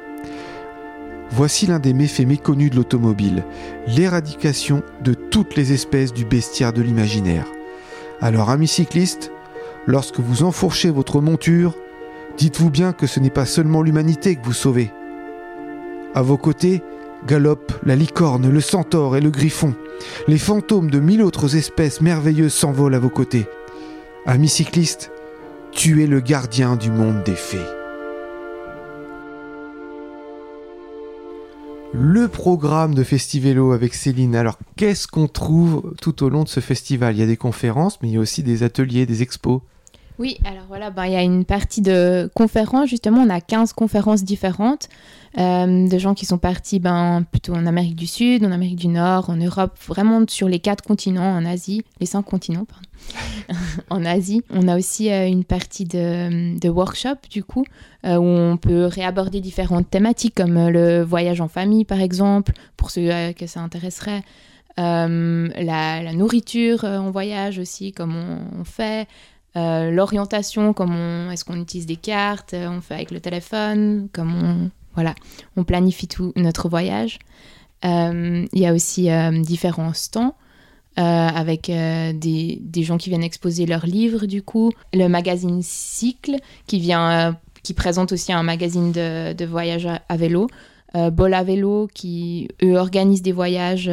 Voici 1.32 1.68
l'un 1.68 1.80
des 1.80 1.94
méfaits 1.94 2.28
méconnus 2.28 2.70
de 2.70 2.76
l'automobile, 2.76 3.46
l'éradication 3.88 4.84
de 5.06 5.13
toutes 5.13 5.56
les 5.56 5.72
espèces 5.72 6.12
du 6.12 6.26
bestiaire 6.26 6.74
de 6.74 6.82
l'imaginaire. 6.82 7.46
Alors, 8.20 8.50
amis 8.50 8.68
cyclistes, 8.68 9.32
lorsque 9.86 10.20
vous 10.20 10.44
enfourchez 10.44 10.91
votre 10.91 11.22
monture, 11.22 11.74
dites-vous 12.38 12.70
bien 12.70 12.91
que 12.91 13.08
ce 13.08 13.22
n'est 13.22 13.30
pas 13.30 13.46
seulement 13.46 13.82
l'humanité 13.82 14.36
que 14.36 14.46
vous 14.46 14.52
sauvez. 14.52 14.91
À 16.13 16.22
vos 16.22 16.38
côtés, 16.38 16.84
galopent 17.26 17.74
la 17.86 17.96
licorne, 17.96 18.50
le 18.50 18.62
centaure 18.62 19.16
et 19.16 19.22
le 19.22 19.30
griffon. 19.30 19.74
Les 20.28 20.38
fantômes 20.38 20.92
de 20.92 21.00
mille 21.00 21.22
autres 21.22 21.56
espèces 21.56 22.02
merveilleuses 22.02 22.54
s'envolent 22.54 22.96
à 22.96 23.00
vos 23.00 23.10
côtés. 23.10 23.46
Ami 24.26 24.48
cycliste, 24.48 25.12
tu 25.72 26.04
es 26.04 26.08
le 26.08 26.20
gardien 26.20 26.76
du 26.76 26.92
monde 26.92 27.24
des 27.24 27.36
fées. 27.36 27.58
Le 31.94 32.28
programme 32.28 32.94
de 32.94 33.04
Festivelo 33.04 33.72
avec 33.72 33.94
Céline. 33.94 34.36
Alors, 34.36 34.58
qu'est-ce 34.76 35.08
qu'on 35.08 35.28
trouve 35.28 35.94
tout 36.02 36.24
au 36.24 36.30
long 36.30 36.44
de 36.44 36.50
ce 36.50 36.60
festival? 36.60 37.16
Il 37.16 37.20
y 37.20 37.24
a 37.24 37.28
des 37.28 37.38
conférences, 37.38 38.00
mais 38.02 38.10
il 38.10 38.16
y 38.16 38.18
a 38.18 38.20
aussi 38.20 38.44
des 38.44 38.64
ateliers, 38.64 39.06
des 39.06 39.22
expos. 39.22 39.62
Oui, 40.18 40.38
alors 40.46 40.64
voilà, 40.68 40.92
ben, 40.92 41.06
il 41.06 41.14
y 41.14 41.18
a 41.18 41.22
une 41.22 41.46
partie 41.46 41.82
de 41.82 42.30
conférences, 42.36 42.90
justement, 42.90 43.22
on 43.22 43.30
a 43.30 43.42
15 43.42 43.74
conférences 43.74 44.24
différentes 44.24 44.88
euh, 45.38 45.89
de 45.89 45.98
gens 45.98 46.13
qui 46.13 46.26
sont 46.26 46.38
partis 46.38 46.80
ben, 46.80 47.26
plutôt 47.30 47.54
en 47.54 47.65
Amérique 47.65 47.95
du 47.95 48.08
Sud, 48.08 48.45
en 48.45 48.52
Amérique 48.52 48.78
du 48.78 48.88
Nord, 48.88 49.30
en 49.30 49.36
Europe, 49.36 49.78
vraiment 49.86 50.24
sur 50.30 50.48
les 50.48 50.60
quatre 50.60 50.82
continents, 50.82 51.36
en 51.36 51.43
Asie, 51.43 51.84
les 52.00 52.06
cinq 52.06 52.24
continents, 52.24 52.65
pardon. 52.65 52.88
en 53.89 54.06
Asie. 54.06 54.43
On 54.50 54.69
a 54.69 54.78
aussi 54.78 55.12
euh, 55.12 55.28
une 55.28 55.43
partie 55.43 55.84
de, 55.84 56.69
workshop, 56.69 57.17
du 57.30 57.43
coup, 57.43 57.65
euh, 58.06 58.15
où 58.15 58.24
on 58.24 58.56
peut 58.56 58.86
réaborder 58.86 59.41
différentes 59.41 59.89
thématiques, 59.89 60.36
comme 60.36 60.69
le 60.69 61.02
voyage 61.04 61.41
en 61.41 61.50
famille, 61.50 61.84
par 61.84 62.00
exemple, 62.00 62.54
pour 62.78 62.89
ceux 62.89 63.34
que 63.34 63.45
ça 63.45 63.60
intéresserait. 63.60 64.24
La, 64.78 66.13
nourriture 66.13 66.86
en 66.86 67.12
voyage 67.12 67.60
aussi, 67.60 67.91
comme 67.91 68.15
on, 68.58 68.63
fait, 68.63 69.08
l'orientation, 69.56 70.71
comment 70.74 71.30
est-ce 71.30 71.43
qu'on 71.43 71.60
utilise 71.60 71.86
des 71.86 71.95
cartes, 71.98 72.56
on 72.58 72.80
fait 72.80 72.95
avec 72.95 73.12
le 73.12 73.19
téléphone, 73.19 74.08
comment 74.13 74.69
voilà, 74.96 75.16
on 75.56 75.64
planifie 75.64 76.08
tout 76.08 76.34
notre 76.36 76.70
voyage. 76.70 77.20
Euh, 77.84 78.46
il 78.52 78.60
y 78.60 78.66
a 78.66 78.74
aussi 78.74 79.10
différents 79.44 79.94
stands 79.94 80.36
avec 80.98 81.68
des, 81.68 82.60
des, 82.62 82.84
gens 82.84 82.98
qui 82.98 83.10
viennent 83.10 83.24
exposer 83.24 83.66
leurs 83.66 83.86
livres 83.86 84.26
du 84.26 84.42
coup. 84.42 84.72
Le 84.94 85.08
magazine 85.08 85.62
Cycle 85.62 86.38
qui 86.68 86.80
vient, 86.80 87.38
qui 87.64 87.74
présente 87.74 88.14
aussi 88.14 88.32
un 88.32 88.44
magazine 88.44 88.92
de, 88.94 89.34
de 89.34 89.46
voyage 89.46 89.88
à, 89.88 90.18
vélo. 90.18 90.48
Bol 91.12 91.34
à 91.34 91.44
vélo 91.44 91.90
qui 91.94 92.48
eux 92.64 92.78
organisent 92.78 93.22
des 93.22 93.34
voyages 93.34 93.92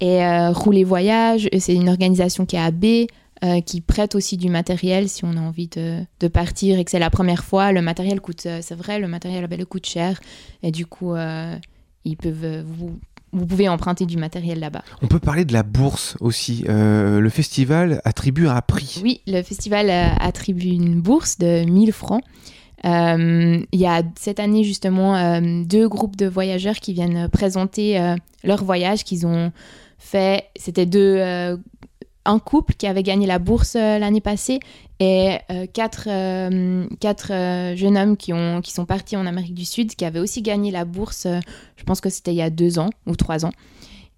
et 0.00 0.48
Rouler 0.50 0.84
Voyage, 0.84 1.48
c'est 1.58 1.74
une 1.74 1.88
organisation 1.88 2.44
qui 2.44 2.56
est 2.56 2.60
à 2.60 2.70
B, 2.70 3.06
euh, 3.44 3.60
qui 3.60 3.80
prêtent 3.80 4.14
aussi 4.14 4.36
du 4.36 4.50
matériel 4.50 5.08
si 5.08 5.24
on 5.24 5.36
a 5.36 5.40
envie 5.40 5.68
de, 5.68 6.00
de 6.20 6.28
partir 6.28 6.78
et 6.78 6.84
que 6.84 6.90
c'est 6.90 6.98
la 6.98 7.10
première 7.10 7.44
fois. 7.44 7.72
Le 7.72 7.82
matériel 7.82 8.20
coûte, 8.20 8.46
euh, 8.46 8.60
c'est 8.62 8.74
vrai, 8.74 8.98
le 8.98 9.08
matériel 9.08 9.46
ben, 9.46 9.58
le 9.58 9.66
coûte 9.66 9.86
cher 9.86 10.20
et 10.62 10.70
du 10.70 10.86
coup, 10.86 11.14
euh, 11.14 11.56
ils 12.04 12.16
peuvent, 12.16 12.64
vous, 12.66 12.98
vous 13.32 13.46
pouvez 13.46 13.68
emprunter 13.68 14.06
du 14.06 14.16
matériel 14.16 14.58
là-bas. 14.58 14.82
On 15.02 15.06
peut 15.06 15.18
parler 15.18 15.44
de 15.44 15.52
la 15.52 15.62
bourse 15.62 16.16
aussi. 16.20 16.64
Euh, 16.68 17.20
le 17.20 17.28
festival 17.28 18.00
attribue 18.04 18.48
un 18.48 18.60
prix. 18.60 19.00
Oui, 19.02 19.20
le 19.26 19.42
festival 19.42 19.90
attribue 19.90 20.70
une 20.70 21.00
bourse 21.00 21.38
de 21.38 21.64
1000 21.64 21.92
francs. 21.92 22.22
Euh, 22.84 23.64
Il 23.72 23.80
y 23.80 23.86
a 23.86 24.02
cette 24.18 24.40
année 24.40 24.64
justement 24.64 25.16
euh, 25.16 25.62
deux 25.64 25.88
groupes 25.88 26.16
de 26.16 26.26
voyageurs 26.26 26.76
qui 26.76 26.92
viennent 26.92 27.28
présenter 27.28 28.16
leur 28.42 28.64
voyage 28.64 29.04
qu'ils 29.04 29.26
ont 29.26 29.52
fait. 29.98 30.44
C'était 30.56 30.86
deux, 30.86 31.18
un 32.24 32.38
couple 32.38 32.74
qui 32.74 32.86
avait 32.86 33.02
gagné 33.02 33.26
la 33.26 33.38
bourse 33.38 33.76
euh, 33.76 33.98
l'année 33.98 34.20
passée 34.20 34.60
et 34.98 35.38
euh, 35.50 35.66
quatre, 35.72 36.08
euh, 36.08 36.86
quatre 37.00 37.28
jeunes 37.76 37.96
hommes 37.96 38.16
qui, 38.16 38.32
ont, 38.32 38.60
qui 38.60 38.72
sont 38.72 38.84
partis 38.84 39.16
en 39.16 39.26
Amérique 39.26 39.54
du 39.54 39.64
Sud 39.64 39.94
qui 39.94 40.04
avaient 40.04 40.20
aussi 40.20 40.42
gagné 40.42 40.70
la 40.70 40.84
bourse. 40.84 41.26
je 41.76 41.84
pense 41.84 42.00
que 42.00 42.10
c'était 42.10 42.32
il 42.32 42.36
y 42.36 42.42
a 42.42 42.50
deux 42.50 42.78
ans 42.78 42.90
ou 43.06 43.16
trois 43.16 43.46
ans. 43.46 43.52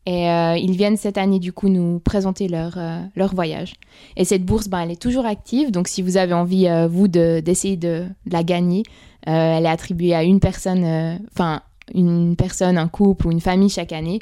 Et 0.05 0.25
ils 0.25 0.77
viennent 0.77 0.97
cette 0.97 1.17
année 1.17 1.39
du 1.39 1.53
coup 1.53 1.69
nous 1.69 2.01
présenter 2.01 2.49
leur, 2.49 2.77
leur 3.15 3.33
voyage. 3.37 3.75
Et 4.17 4.25
cette 4.25 4.45
bourse, 4.45 4.67
ben, 4.67 4.81
elle 4.81 4.91
est 4.91 5.01
toujours 5.01 5.27
active. 5.27 5.71
Donc 5.71 5.87
si 5.87 6.03
vous 6.03 6.17
avez 6.17 6.33
envie, 6.33 6.67
vous, 6.91 7.07
de- 7.07 7.39
d'essayer 7.39 7.77
de, 7.77 8.07
de 8.27 8.33
la 8.33 8.43
gagner, 8.43 8.83
elle 9.23 9.65
est 9.65 9.69
attribuée 9.69 10.13
à 10.13 10.25
une 10.25 10.41
personne, 10.41 11.21
enfin 11.31 11.63
une 11.95 12.37
personne, 12.37 12.79
un 12.79 12.89
couple 12.89 13.27
ou 13.27 13.33
une 13.33 13.41
famille 13.41 13.69
chaque 13.69 13.93
année. 13.93 14.21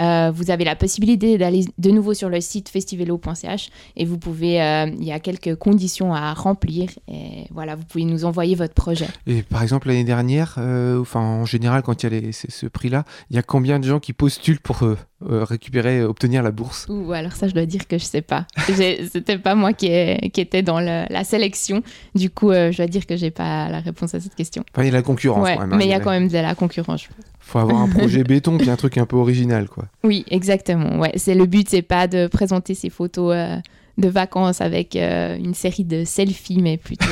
Euh, 0.00 0.30
vous 0.32 0.50
avez 0.50 0.64
la 0.64 0.76
possibilité 0.76 1.38
d'aller 1.38 1.64
de 1.76 1.90
nouveau 1.90 2.14
sur 2.14 2.28
le 2.28 2.40
site 2.40 2.68
festivelo.ch 2.68 3.70
et 3.96 4.04
vous 4.04 4.18
pouvez, 4.18 4.62
euh, 4.62 4.86
il 4.86 5.04
y 5.04 5.10
a 5.10 5.18
quelques 5.18 5.56
conditions 5.56 6.14
à 6.14 6.34
remplir 6.34 6.90
et 7.08 7.46
voilà, 7.50 7.74
vous 7.74 7.84
pouvez 7.84 8.04
nous 8.04 8.24
envoyer 8.24 8.54
votre 8.54 8.74
projet. 8.74 9.08
Et 9.26 9.42
par 9.42 9.62
exemple, 9.62 9.88
l'année 9.88 10.04
dernière, 10.04 10.54
euh, 10.58 11.02
en 11.14 11.44
général, 11.44 11.82
quand 11.82 12.02
il 12.02 12.12
y 12.12 12.28
a 12.28 12.32
ce 12.32 12.66
prix-là, 12.66 13.04
il 13.30 13.36
y 13.36 13.38
a 13.38 13.42
combien 13.42 13.80
de 13.80 13.88
gens 13.88 13.98
qui 13.98 14.12
postulent 14.12 14.60
pour 14.60 14.84
euh, 15.28 15.42
récupérer, 15.44 15.98
euh, 15.98 16.08
obtenir 16.08 16.42
la 16.42 16.50
bourse 16.52 16.86
Ou 16.88 17.12
alors 17.12 17.32
ça, 17.32 17.48
je 17.48 17.54
dois 17.54 17.66
dire 17.66 17.86
que 17.88 17.98
je 17.98 18.04
sais 18.04 18.22
pas. 18.22 18.46
C'était 19.12 19.38
pas 19.38 19.54
moi 19.54 19.72
qui, 19.72 19.86
ai- 19.86 20.30
qui 20.32 20.40
était 20.40 20.62
dans 20.62 20.80
le- 20.80 21.04
la 21.12 21.24
sélection. 21.24 21.82
Du 22.14 22.30
coup, 22.30 22.50
euh, 22.50 22.70
je 22.72 22.76
dois 22.78 22.86
dire 22.86 23.06
que 23.06 23.16
j'ai 23.16 23.30
pas 23.30 23.68
la 23.68 23.80
réponse 23.80 24.14
à 24.14 24.20
cette 24.20 24.34
question. 24.34 24.64
Enfin, 24.72 24.82
il 24.84 24.86
y 24.86 24.90
a 24.90 24.92
la 24.92 25.02
concurrence 25.02 25.44
Ouais, 25.44 25.54
quand 25.54 25.62
même. 25.62 25.72
hein, 25.72 25.76
mais 25.76 25.86
il 25.86 25.90
y 25.90 25.94
a 25.94 26.00
quand 26.00 26.10
même 26.10 26.28
de 26.28 26.38
la 26.38 26.54
concurrence. 26.54 27.08
faut 27.40 27.58
avoir 27.58 27.80
un 27.80 27.88
projet 27.88 28.22
béton 28.24 28.58
puis 28.58 28.70
un 28.70 28.76
truc 28.76 28.96
un 28.98 29.06
peu 29.06 29.16
original, 29.16 29.68
quoi. 29.68 29.86
Oui, 30.04 30.24
exactement. 30.30 30.98
Ouais, 31.00 31.12
c'est 31.16 31.34
le 31.34 31.46
but, 31.46 31.68
c'est 31.68 31.82
pas 31.82 32.06
de 32.06 32.26
présenter 32.28 32.74
ses 32.74 32.90
photos 32.90 33.32
euh, 33.34 33.56
de 33.98 34.08
vacances 34.08 34.60
avec 34.60 34.94
une 34.94 35.54
série 35.54 35.84
de 35.84 36.04
selfies, 36.04 36.62
mais 36.62 36.76
plutôt 36.76 37.06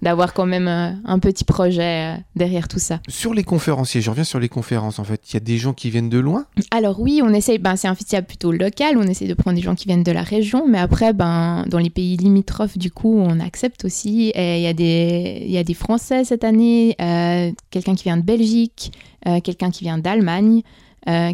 d'avoir 0.00 0.32
quand 0.32 0.46
même 0.46 0.68
euh, 0.68 0.90
un 1.04 1.18
petit 1.18 1.44
projet 1.44 2.14
euh, 2.14 2.20
derrière 2.36 2.68
tout 2.68 2.78
ça. 2.78 3.00
Sur 3.08 3.34
les 3.34 3.42
conférenciers, 3.44 4.00
je 4.00 4.10
reviens 4.10 4.24
sur 4.24 4.38
les 4.38 4.48
conférences 4.48 4.98
en 4.98 5.04
fait. 5.04 5.20
Il 5.30 5.34
y 5.34 5.36
a 5.36 5.40
des 5.40 5.58
gens 5.58 5.72
qui 5.72 5.90
viennent 5.90 6.08
de 6.08 6.18
loin. 6.18 6.46
Alors 6.70 7.00
oui, 7.00 7.20
on 7.24 7.32
essaye, 7.34 7.58
ben, 7.58 7.74
c'est 7.76 7.88
un 7.88 7.94
festival 7.94 8.24
plutôt 8.26 8.52
local, 8.52 8.96
on 8.96 9.02
essaie 9.02 9.26
de 9.26 9.34
prendre 9.34 9.56
des 9.56 9.62
gens 9.62 9.74
qui 9.74 9.86
viennent 9.86 10.04
de 10.04 10.12
la 10.12 10.22
région, 10.22 10.66
mais 10.68 10.78
après, 10.78 11.12
ben, 11.12 11.64
dans 11.68 11.78
les 11.78 11.90
pays 11.90 12.16
limitrophes, 12.16 12.78
du 12.78 12.90
coup, 12.90 13.18
on 13.18 13.40
accepte 13.40 13.84
aussi. 13.84 14.30
Et 14.34 14.58
il 14.58 14.62
y, 14.62 14.66
a 14.68 14.72
des- 14.72 15.42
il 15.44 15.50
y 15.50 15.58
a 15.58 15.64
des 15.64 15.74
Français 15.74 16.24
cette 16.24 16.44
année, 16.44 16.94
euh, 17.00 17.50
quelqu'un 17.70 17.94
qui 17.94 18.04
vient 18.04 18.16
de 18.16 18.22
Belgique, 18.22 18.92
euh, 19.26 19.40
quelqu'un 19.40 19.70
qui 19.70 19.82
vient 19.84 19.98
d'Allemagne, 19.98 20.62
euh, 21.08 21.32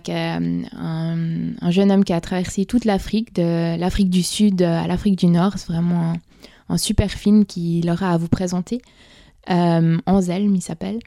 un 0.76 1.70
jeune 1.70 1.90
homme 1.90 2.04
qui 2.04 2.12
a 2.12 2.20
traversé 2.20 2.64
toute 2.64 2.84
l'Afrique, 2.84 3.34
de 3.34 3.78
l'Afrique 3.78 4.10
du 4.10 4.22
Sud 4.22 4.62
à 4.62 4.86
l'Afrique 4.86 5.18
du 5.18 5.26
Nord. 5.26 5.54
C'est 5.56 5.72
vraiment 5.72 6.14
un, 6.68 6.76
super 6.78 7.10
film 7.10 7.44
qu'il 7.44 7.88
aura 7.90 8.10
à 8.10 8.16
vous 8.16 8.28
présenter. 8.28 8.80
Euh, 9.50 9.98
il 10.06 10.62
s'appelle. 10.62 10.98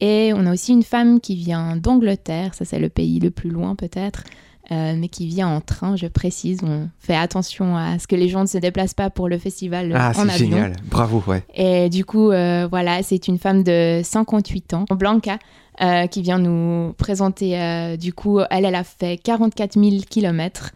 Et 0.00 0.32
on 0.34 0.46
a 0.46 0.52
aussi 0.52 0.72
une 0.72 0.82
femme 0.82 1.20
qui 1.20 1.34
vient 1.34 1.76
d'Angleterre, 1.76 2.54
ça 2.54 2.64
c'est 2.64 2.78
le 2.78 2.88
pays 2.88 3.18
le 3.18 3.30
plus 3.30 3.50
loin 3.50 3.74
peut-être, 3.74 4.22
euh, 4.70 4.94
mais 4.96 5.08
qui 5.08 5.26
vient 5.26 5.48
en 5.48 5.60
train, 5.60 5.96
je 5.96 6.06
précise. 6.06 6.60
On 6.62 6.88
fait 7.00 7.16
attention 7.16 7.76
à 7.76 7.98
ce 7.98 8.06
que 8.06 8.14
les 8.14 8.28
gens 8.28 8.42
ne 8.42 8.46
se 8.46 8.58
déplacent 8.58 8.94
pas 8.94 9.10
pour 9.10 9.28
le 9.28 9.38
festival 9.38 9.92
Ah, 9.96 10.12
en 10.14 10.28
c'est 10.28 10.38
génial. 10.38 10.76
Bravo, 10.84 11.22
ouais. 11.26 11.42
Et 11.54 11.88
du 11.88 12.04
coup, 12.04 12.30
euh, 12.30 12.68
voilà, 12.68 13.02
c'est 13.02 13.26
une 13.26 13.38
femme 13.38 13.64
de 13.64 14.02
58 14.04 14.74
ans, 14.74 14.84
Blanca, 14.90 15.38
euh, 15.80 16.06
qui 16.06 16.22
vient 16.22 16.38
nous 16.38 16.92
présenter. 16.92 17.96
du 17.98 18.12
coup, 18.12 18.40
elle, 18.50 18.66
elle 18.66 18.74
a 18.74 18.84
fait 18.84 19.20
44 19.20 19.80
000 19.80 20.02
kilomètres 20.08 20.72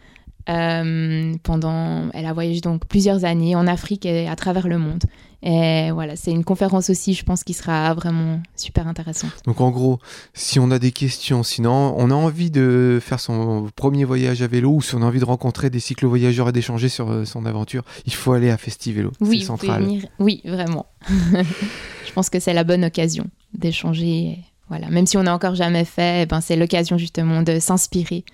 euh, 0.48 1.34
pendant. 1.42 2.10
Elle 2.12 2.26
a 2.26 2.32
voyagé 2.32 2.60
donc 2.60 2.86
plusieurs 2.86 3.24
années 3.24 3.54
en 3.54 3.66
Afrique 3.66 4.06
et 4.06 4.28
à 4.28 4.36
travers 4.36 4.68
le 4.68 4.78
monde. 4.78 5.04
Et 5.44 5.90
voilà, 5.90 6.14
c'est 6.14 6.30
une 6.30 6.44
conférence 6.44 6.88
aussi, 6.88 7.14
je 7.14 7.24
pense, 7.24 7.42
qui 7.42 7.52
sera 7.52 7.94
vraiment 7.94 8.40
super 8.54 8.86
intéressante. 8.86 9.32
Donc 9.44 9.60
en 9.60 9.70
gros, 9.70 9.98
si 10.34 10.60
on 10.60 10.70
a 10.70 10.78
des 10.78 10.92
questions, 10.92 11.42
sinon 11.42 11.94
on 11.98 12.12
a 12.12 12.14
envie 12.14 12.52
de 12.52 13.00
faire 13.02 13.18
son 13.18 13.68
premier 13.74 14.04
voyage 14.04 14.40
à 14.42 14.46
vélo 14.46 14.70
ou 14.70 14.82
si 14.82 14.94
on 14.94 15.02
a 15.02 15.04
envie 15.04 15.18
de 15.18 15.24
rencontrer 15.24 15.68
des 15.68 15.80
cyclo-voyageurs 15.80 16.50
et 16.50 16.52
d'échanger 16.52 16.88
sur 16.88 17.10
euh, 17.10 17.24
son 17.24 17.44
aventure, 17.44 17.82
il 18.06 18.14
faut 18.14 18.32
aller 18.32 18.50
à 18.50 18.56
Festivélo. 18.56 19.10
Oui, 19.20 19.42
central. 19.42 19.82
venir. 19.82 20.06
Oui, 20.20 20.42
vraiment. 20.44 20.86
je 21.08 22.12
pense 22.14 22.30
que 22.30 22.38
c'est 22.38 22.54
la 22.54 22.62
bonne 22.62 22.84
occasion 22.84 23.24
d'échanger. 23.52 24.38
Voilà, 24.68 24.90
même 24.90 25.06
si 25.06 25.16
on 25.16 25.24
n'a 25.24 25.34
encore 25.34 25.56
jamais 25.56 25.84
fait, 25.84 26.22
eh 26.22 26.26
ben 26.26 26.40
c'est 26.40 26.56
l'occasion 26.56 26.98
justement 26.98 27.42
de 27.42 27.58
s'inspirer 27.58 28.24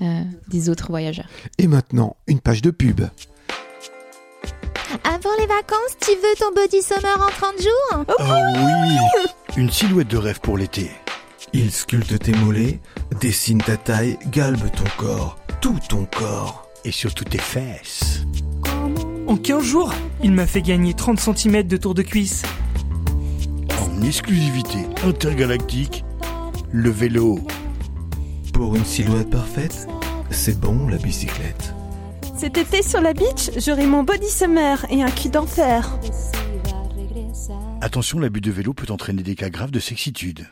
euh, 0.00 0.22
des 0.48 0.68
autres 0.68 0.88
voyageurs. 0.88 1.28
Et 1.58 1.66
maintenant, 1.66 2.16
une 2.26 2.40
page 2.40 2.62
de 2.62 2.70
pub. 2.70 3.02
Avant 5.04 5.30
les 5.38 5.46
vacances, 5.46 5.96
tu 6.00 6.10
veux 6.12 6.36
ton 6.38 6.52
body 6.54 6.82
summer 6.82 7.20
en 7.20 7.30
30 7.30 7.62
jours 7.62 8.04
Oh 8.18 8.22
oui 8.56 9.56
Une 9.56 9.70
silhouette 9.70 10.08
de 10.08 10.16
rêve 10.16 10.40
pour 10.40 10.56
l'été. 10.58 10.90
Il 11.52 11.70
sculpte 11.70 12.18
tes 12.18 12.32
mollets, 12.32 12.80
dessine 13.20 13.60
ta 13.62 13.76
taille, 13.76 14.18
galbe 14.30 14.70
ton 14.74 14.84
corps, 14.96 15.36
tout 15.60 15.78
ton 15.88 16.06
corps. 16.06 16.68
Et 16.84 16.92
surtout 16.92 17.24
tes 17.24 17.38
fesses. 17.38 18.22
En 19.26 19.36
15 19.36 19.62
jours, 19.62 19.92
il 20.22 20.32
m'a 20.32 20.46
fait 20.46 20.62
gagner 20.62 20.94
30 20.94 21.20
cm 21.20 21.62
de 21.64 21.76
tour 21.76 21.94
de 21.94 22.02
cuisse. 22.02 22.42
En 23.82 24.02
exclusivité 24.02 24.78
intergalactique, 25.04 26.04
le 26.72 26.90
vélo. 26.90 27.38
Pour 28.60 28.76
une 28.76 28.84
silhouette 28.84 29.30
parfaite, 29.30 29.88
c'est 30.30 30.60
bon 30.60 30.86
la 30.86 30.98
bicyclette. 30.98 31.72
Cet 32.36 32.58
été 32.58 32.82
sur 32.82 33.00
la 33.00 33.14
beach, 33.14 33.48
j'aurai 33.56 33.86
mon 33.86 34.02
body 34.02 34.28
summer 34.28 34.84
et 34.90 35.02
un 35.02 35.10
cul 35.10 35.30
d'enfer. 35.30 35.98
Attention, 37.80 38.18
l'abus 38.18 38.42
de 38.42 38.50
vélo 38.50 38.74
peut 38.74 38.92
entraîner 38.92 39.22
des 39.22 39.34
cas 39.34 39.48
graves 39.48 39.70
de 39.70 39.80
sexitude. 39.80 40.46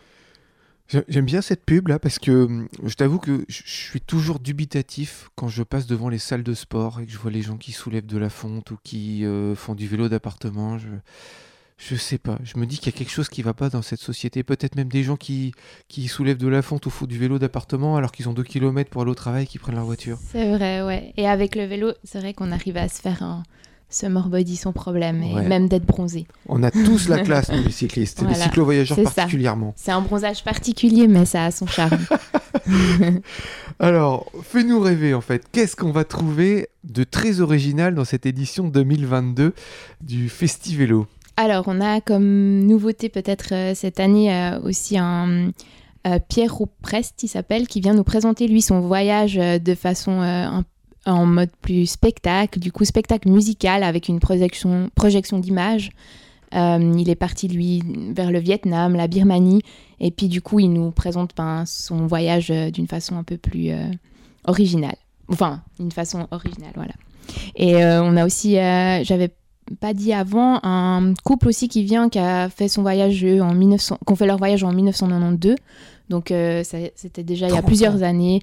J'ai- 0.89 1.05
J'aime 1.09 1.27
bien 1.27 1.43
cette 1.43 1.67
pub 1.67 1.89
là 1.89 1.99
parce 1.99 2.19
que 2.19 2.31
hum, 2.47 2.69
je 2.83 2.95
t'avoue 2.95 3.19
que 3.19 3.45
je 3.47 3.61
je 3.67 3.71
suis 3.91 4.01
toujours 4.01 4.39
dubitatif 4.39 5.29
quand 5.35 5.49
je 5.49 5.63
passe 5.63 5.87
devant 5.87 6.09
les 6.09 6.17
salles 6.19 6.43
de 6.45 6.55
sport 6.55 7.01
et 7.01 7.05
que 7.05 7.13
je 7.13 7.19
vois 7.19 7.31
les 7.31 7.43
gens 7.43 7.59
qui 7.59 7.73
soulèvent 7.73 8.07
de 8.07 8.17
la 8.17 8.31
fonte 8.31 8.71
ou 8.71 8.79
qui 8.83 9.27
euh, 9.27 9.55
font 9.55 9.75
du 9.75 9.87
vélo 9.87 10.09
d'appartement. 10.09 10.79
Je, 10.79 10.89
je 11.79 11.95
sais 11.95 12.19
pas. 12.19 12.39
Je 12.43 12.59
me 12.59 12.67
dis 12.67 12.79
qu'il 12.79 12.93
y 12.93 12.95
a 12.95 12.99
quelque 12.99 13.13
chose 13.13 13.29
qui 13.29 13.41
va 13.43 13.55
pas 13.55 13.71
dans 13.71 13.83
cette 13.83 14.01
société. 14.01 14.43
Peut-être 14.43 14.75
même 14.75 14.89
des 14.89 15.05
gens 15.05 15.17
qui, 15.17 15.53
qui 15.87 16.09
soulèvent 16.09 16.37
de 16.37 16.49
la 16.49 16.61
fonte 16.61 16.85
ou 16.87 16.91
font 16.91 17.07
du 17.07 17.19
vélo 17.19 17.39
d'appartement 17.39 17.97
alors 17.97 18.11
qu'ils 18.11 18.29
ont 18.29 18.33
2 18.33 18.43
km 18.43 18.91
pour 18.91 19.03
aller 19.03 19.13
au 19.13 19.15
travail 19.15 19.45
et 19.45 19.47
qui 19.47 19.59
prennent 19.59 19.77
leur 19.77 19.85
voiture. 19.85 20.19
C'est 20.33 20.57
vrai, 20.57 20.83
ouais. 20.83 21.13
Et 21.17 21.29
avec 21.29 21.55
le 21.55 21.65
vélo, 21.65 21.93
c'est 22.03 22.19
vrai 22.19 22.35
qu'on 22.35 22.51
arrive 22.51 22.77
à 22.77 22.89
se 22.89 23.01
faire 23.01 23.23
un 23.23 23.45
summer 23.91 24.29
body 24.29 24.57
sans 24.57 24.73
problème 24.73 25.23
et 25.23 25.35
même 25.35 25.69
d'être 25.69 25.87
bronzé. 25.87 26.27
On 26.47 26.63
a 26.63 26.71
tous 26.71 27.09
la 27.09 27.21
classe, 27.23 27.51
nous 27.51 27.63
les 27.63 27.71
cyclistes, 27.71 28.23
les 28.27 28.35
cyclo-voyageurs 28.35 28.99
particulièrement. 29.03 29.73
C'est 29.77 29.93
un 29.93 30.03
bronzage 30.03 30.45
particulier, 30.45 31.09
mais 31.09 31.25
ça 31.25 31.47
a 31.47 31.51
son 31.51 31.67
charme. 31.67 31.99
Alors, 33.79 34.31
fais-nous 34.43 34.81
rêver 34.81 35.15
en 35.15 35.21
fait. 35.21 35.47
Qu'est-ce 35.53 35.77
qu'on 35.77 35.93
va 35.93 36.05
trouver 36.05 36.69
de 36.85 37.05
très 37.05 37.41
original 37.41 37.95
dans 37.95 38.05
cette 38.05 38.27
édition 38.27 38.69
2022 38.69 39.55
du 40.03 40.29
Festivélo 40.29 41.07
Alors, 41.41 41.67
on 41.69 41.81
a 41.81 42.01
comme 42.01 42.65
nouveauté 42.67 43.09
peut-être 43.09 43.55
euh, 43.55 43.73
cette 43.73 44.01
année 44.01 44.35
euh, 44.35 44.61
aussi 44.63 44.99
un 44.99 45.53
euh, 46.05 46.19
Pierre 46.29 46.53
Rouprest, 46.53 47.23
il 47.23 47.29
s'appelle, 47.29 47.69
qui 47.69 47.81
vient 47.81 47.95
nous 47.95 48.03
présenter 48.03 48.49
lui 48.49 48.61
son 48.61 48.81
voyage 48.81 49.37
de 49.37 49.75
façon 49.77 50.53
en 51.07 51.27
mode 51.27 51.51
plus 51.63 51.87
spectacle, 51.87 52.59
du 52.59 52.73
coup 52.73 52.85
spectacle 52.85 53.29
musical 53.29 53.85
avec 53.85 54.09
une 54.09 54.19
projection, 54.19 54.91
projection 54.97 55.39
d'images. 55.39 55.91
Il 56.53 57.09
est 57.09 57.15
parti 57.15 57.47
lui 57.47 57.83
vers 58.15 58.33
le 58.33 58.39
Vietnam, 58.39 58.95
la 58.95 59.07
Birmanie, 59.07 59.63
et 60.01 60.11
puis 60.11 60.29
du 60.29 60.41
coup 60.41 60.61
il 60.61 60.73
nous 60.73 60.91
présente 60.93 61.33
ben, 61.37 61.65
son 61.67 62.07
voyage 62.07 62.49
d'une 62.49 62.87
façon 62.87 63.17
un 63.17 63.25
peu 63.25 63.37
plus 63.37 63.71
originale. 64.45 64.97
Enfin, 65.29 65.63
d'une 65.79 65.93
façon 65.93 66.27
originale, 66.31 66.73
voilà. 66.75 66.95
Et 67.55 67.77
on 67.85 68.17
a 68.17 68.25
aussi, 68.25 68.55
j'avais 68.55 69.31
pas 69.81 69.95
dit 69.95 70.13
avant, 70.13 70.61
un 70.63 71.15
couple 71.25 71.49
aussi 71.49 71.69
qui 71.69 71.85
vient, 71.85 72.09
qui 72.09 72.19
a 72.19 72.49
fait 72.49 72.69
son 72.69 72.83
voyage 72.83 73.25
en 73.25 73.55
1900, 73.55 73.99
qu'on 74.05 74.17
fait 74.17 74.27
leur 74.27 74.39
voyage 74.39 74.65
en 74.65 74.73
1992. 74.73 75.57
Donc 76.09 76.31
euh, 76.31 76.63
c'était 76.65 77.23
déjà 77.23 77.47
il 77.49 77.55
y 77.55 77.57
a 77.57 77.61
30 77.61 77.67
plusieurs 77.67 78.03
années. 78.03 78.41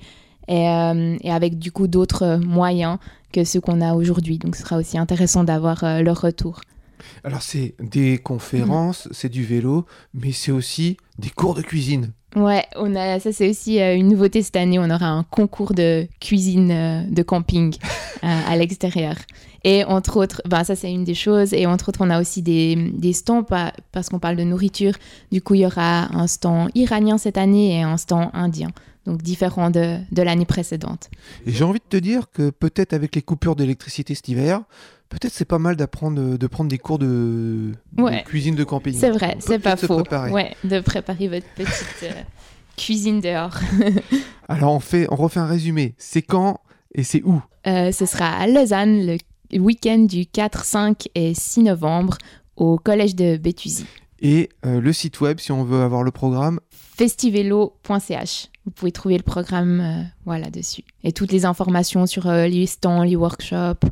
et, 0.47 0.69
euh, 0.69 1.17
et 1.21 1.31
avec 1.31 1.57
du 1.57 1.71
coup 1.71 1.87
d'autres 1.87 2.37
moyens 2.37 2.97
que 3.33 3.43
ceux 3.43 3.59
qu'on 3.59 3.81
a 3.81 3.93
aujourd'hui. 3.93 4.37
Donc 4.37 4.55
ce 4.55 4.63
sera 4.63 4.77
aussi 4.77 4.97
intéressant 4.97 5.43
d'avoir 5.43 5.83
euh, 5.83 6.01
leur 6.01 6.21
retour. 6.21 6.61
Alors 7.23 7.41
c'est 7.41 7.75
des 7.79 8.17
conférences, 8.17 9.07
c'est 9.11 9.29
du 9.29 9.43
vélo, 9.43 9.85
mais 10.13 10.31
c'est 10.31 10.51
aussi 10.51 10.97
des 11.19 11.29
cours 11.29 11.53
de 11.53 11.61
cuisine. 11.61 12.13
Ouais, 12.35 12.65
on 12.75 12.93
a, 12.95 13.19
ça 13.21 13.31
c'est 13.31 13.49
aussi 13.49 13.79
euh, 13.81 13.95
une 13.95 14.09
nouveauté 14.09 14.41
cette 14.41 14.57
année. 14.57 14.77
On 14.77 14.89
aura 14.89 15.07
un 15.07 15.23
concours 15.23 15.73
de 15.73 16.05
cuisine 16.19 16.69
euh, 16.71 17.01
de 17.09 17.23
camping 17.23 17.73
euh, 18.23 18.27
à 18.47 18.57
l'extérieur. 18.57 19.15
Et 19.63 19.85
entre 19.85 20.17
autres, 20.17 20.41
ben, 20.45 20.63
ça 20.65 20.75
c'est 20.75 20.91
une 20.91 21.05
des 21.05 21.13
choses. 21.15 21.53
Et 21.53 21.65
entre 21.65 21.89
autres, 21.89 21.99
on 22.01 22.09
a 22.09 22.19
aussi 22.19 22.41
des, 22.41 22.75
des 22.93 23.13
stands 23.13 23.43
pa- 23.43 23.71
parce 23.93 24.09
qu'on 24.09 24.19
parle 24.19 24.35
de 24.35 24.43
nourriture. 24.43 24.93
Du 25.31 25.41
coup, 25.41 25.55
il 25.55 25.61
y 25.61 25.65
aura 25.65 26.13
un 26.13 26.27
stand 26.27 26.69
iranien 26.75 27.17
cette 27.17 27.37
année 27.37 27.79
et 27.79 27.81
un 27.83 27.95
stand 27.97 28.29
indien. 28.33 28.69
Donc 29.05 29.21
différent 29.21 29.69
de, 29.69 29.99
de 30.11 30.21
l'année 30.21 30.45
précédente. 30.45 31.09
Et 31.45 31.51
j'ai 31.51 31.63
envie 31.63 31.79
de 31.79 31.85
te 31.87 31.97
dire 31.97 32.31
que 32.31 32.49
peut-être 32.49 32.93
avec 32.93 33.15
les 33.15 33.21
coupures 33.21 33.55
d'électricité 33.55 34.15
cet 34.15 34.27
hiver, 34.27 34.63
peut-être 35.09 35.33
c'est 35.33 35.45
pas 35.45 35.59
mal 35.59 35.75
d'apprendre 35.75 36.37
de 36.37 36.47
prendre 36.47 36.69
des 36.69 36.77
cours 36.77 36.99
de, 36.99 37.71
cuisine 38.25 38.55
de 38.55 38.63
camping. 38.63 38.93
C'est 38.93 39.11
vrai, 39.11 39.37
c'est 39.39 39.59
pas 39.59 39.75
faux. 39.75 39.95
préparer. 39.95 40.31
Ouais, 40.31 40.55
de 40.63 40.79
préparer 40.79 41.27
votre 41.27 41.47
petite 41.55 42.03
euh, 42.03 42.11
cuisine 42.77 43.21
dehors. 43.21 43.57
Alors 44.49 44.73
on 44.73 44.79
fait, 44.79 45.07
on 45.11 45.15
refait 45.15 45.39
un 45.39 45.45
résumé. 45.45 45.95
C'est 45.97 46.21
quand 46.21 46.59
et 46.93 47.03
c'est 47.03 47.23
où? 47.23 47.41
Euh, 47.67 47.91
ce 47.91 48.05
sera 48.05 48.29
à 48.29 48.47
Lausanne 48.47 49.17
le 49.51 49.59
week-end 49.59 49.99
du 49.99 50.25
4, 50.25 50.63
5 50.63 51.07
et 51.15 51.33
6 51.33 51.63
novembre 51.63 52.17
au 52.55 52.77
collège 52.77 53.15
de 53.15 53.37
Béthusy. 53.37 53.85
Et 54.21 54.49
euh, 54.65 54.79
le 54.79 54.93
site 54.93 55.19
web 55.19 55.39
si 55.39 55.51
on 55.51 55.63
veut 55.63 55.81
avoir 55.81 56.03
le 56.03 56.11
programme. 56.11 56.59
festivelo.ch. 56.97 58.49
Vous 58.65 58.71
pouvez 58.71 58.91
trouver 58.91 59.17
le 59.17 59.23
programme 59.23 59.79
euh, 59.79 60.03
voilà 60.25 60.49
dessus 60.49 60.83
et 61.03 61.11
toutes 61.11 61.31
les 61.31 61.45
informations 61.45 62.07
sur 62.07 62.27
euh, 62.27 62.47
les 62.47 62.65
stands, 62.65 63.03
les 63.03 63.15
workshops 63.15 63.85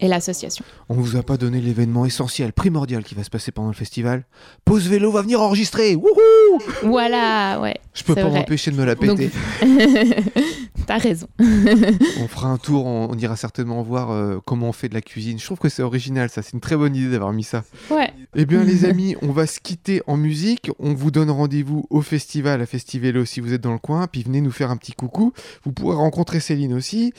et 0.00 0.08
l'association. 0.08 0.64
On 0.88 0.94
vous 0.94 1.16
a 1.16 1.22
pas 1.22 1.36
donné 1.36 1.60
l'événement 1.60 2.04
essentiel, 2.04 2.52
primordial 2.52 3.04
qui 3.04 3.14
va 3.14 3.22
se 3.22 3.30
passer 3.30 3.52
pendant 3.52 3.68
le 3.68 3.74
festival. 3.74 4.24
Pause 4.64 4.88
vélo 4.88 5.10
va 5.12 5.22
venir 5.22 5.40
enregistrer. 5.40 5.94
Wouhou 5.94 6.58
Voilà, 6.82 7.60
ouais. 7.60 7.76
Je 7.94 8.02
peux 8.02 8.14
pas 8.14 8.28
m'empêcher 8.28 8.72
de 8.72 8.76
me 8.76 8.84
la 8.84 8.96
péter. 8.96 9.30
T'as 10.86 10.98
raison. 10.98 11.28
on 11.40 12.28
fera 12.28 12.48
un 12.48 12.58
tour, 12.58 12.86
on, 12.86 13.08
on 13.10 13.18
ira 13.18 13.36
certainement 13.36 13.82
voir 13.82 14.10
euh, 14.10 14.38
comment 14.44 14.68
on 14.68 14.72
fait 14.72 14.88
de 14.88 14.94
la 14.94 15.00
cuisine. 15.00 15.38
Je 15.38 15.44
trouve 15.44 15.58
que 15.58 15.68
c'est 15.68 15.82
original, 15.82 16.28
ça. 16.30 16.42
C'est 16.42 16.52
une 16.52 16.60
très 16.60 16.76
bonne 16.76 16.94
idée 16.94 17.10
d'avoir 17.10 17.32
mis 17.32 17.42
ça. 17.42 17.64
Ouais. 17.90 18.10
Eh 18.34 18.44
bien, 18.44 18.62
les 18.62 18.84
amis, 18.90 19.16
on 19.22 19.32
va 19.32 19.46
se 19.46 19.60
quitter 19.60 20.02
en 20.06 20.16
musique. 20.16 20.70
On 20.78 20.94
vous 20.94 21.10
donne 21.10 21.30
rendez-vous 21.30 21.86
au 21.90 22.02
festival, 22.02 22.25
à 22.44 22.66
Festivelo, 22.66 23.24
si 23.24 23.40
vous 23.40 23.52
êtes 23.52 23.60
dans 23.60 23.72
le 23.72 23.78
coin. 23.78 24.06
Puis 24.06 24.22
venez 24.22 24.40
nous 24.40 24.50
faire 24.50 24.70
un 24.70 24.76
petit 24.76 24.92
coucou. 24.92 25.32
Vous 25.64 25.72
pourrez 25.72 25.96
rencontrer 25.96 26.40
Céline 26.40 26.74
aussi. 26.74 27.12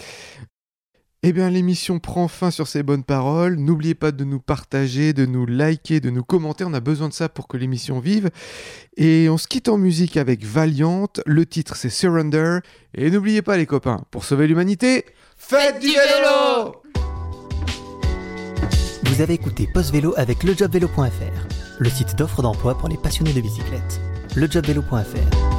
Eh 1.24 1.34
bien, 1.34 1.50
l'émission 1.50 2.00
prend 2.00 2.28
fin 2.28 2.52
sur 2.52 2.68
ces 2.68 2.84
bonnes 2.84 3.04
paroles. 3.04 3.56
N'oubliez 3.56 3.96
pas 3.96 4.12
de 4.12 4.24
nous 4.24 4.40
partager, 4.40 5.14
de 5.14 5.26
nous 5.26 5.46
liker, 5.48 6.00
de 6.00 6.12
nous 6.12 6.24
commenter. 6.24 6.64
On 6.64 6.74
a 6.74 6.80
besoin 6.80 7.10
de 7.10 7.14
ça 7.14 7.28
pour 7.28 7.48
que 7.48 7.58
l'émission 7.58 8.00
vive. 8.00 8.30
Et 8.98 9.28
on 9.30 9.38
se 9.38 9.48
quitte 9.48 9.68
en 9.68 9.78
musique 9.78 10.16
avec 10.16 10.46
Valiant. 10.46 11.10
Le 11.26 11.46
titre, 11.46 11.76
c'est 11.76 11.90
Surrender. 11.90 12.60
Et 12.94 13.10
n'oubliez 13.10 13.42
pas, 13.42 13.58
les 13.58 13.66
copains, 13.66 14.04
pour 14.12 14.26
sauver 14.26 14.48
l'humanité, 14.48 15.06
faites 15.36 15.80
du 15.80 15.88
vélo 15.88 16.82
Vous 19.06 19.22
avez 19.22 19.34
écouté 19.34 19.68
Post 19.74 19.92
Vélo 19.92 20.14
avec 20.18 20.44
lejobvélo.fr, 20.44 21.48
le 21.80 21.90
site 21.90 22.16
d'offres 22.16 22.44
d'emploi 22.44 22.78
pour 22.78 22.90
les 22.90 22.98
passionnés 22.98 23.34
de 23.34 23.42
bicyclette. 23.42 24.00
lejobvélo.fr, 24.38 25.57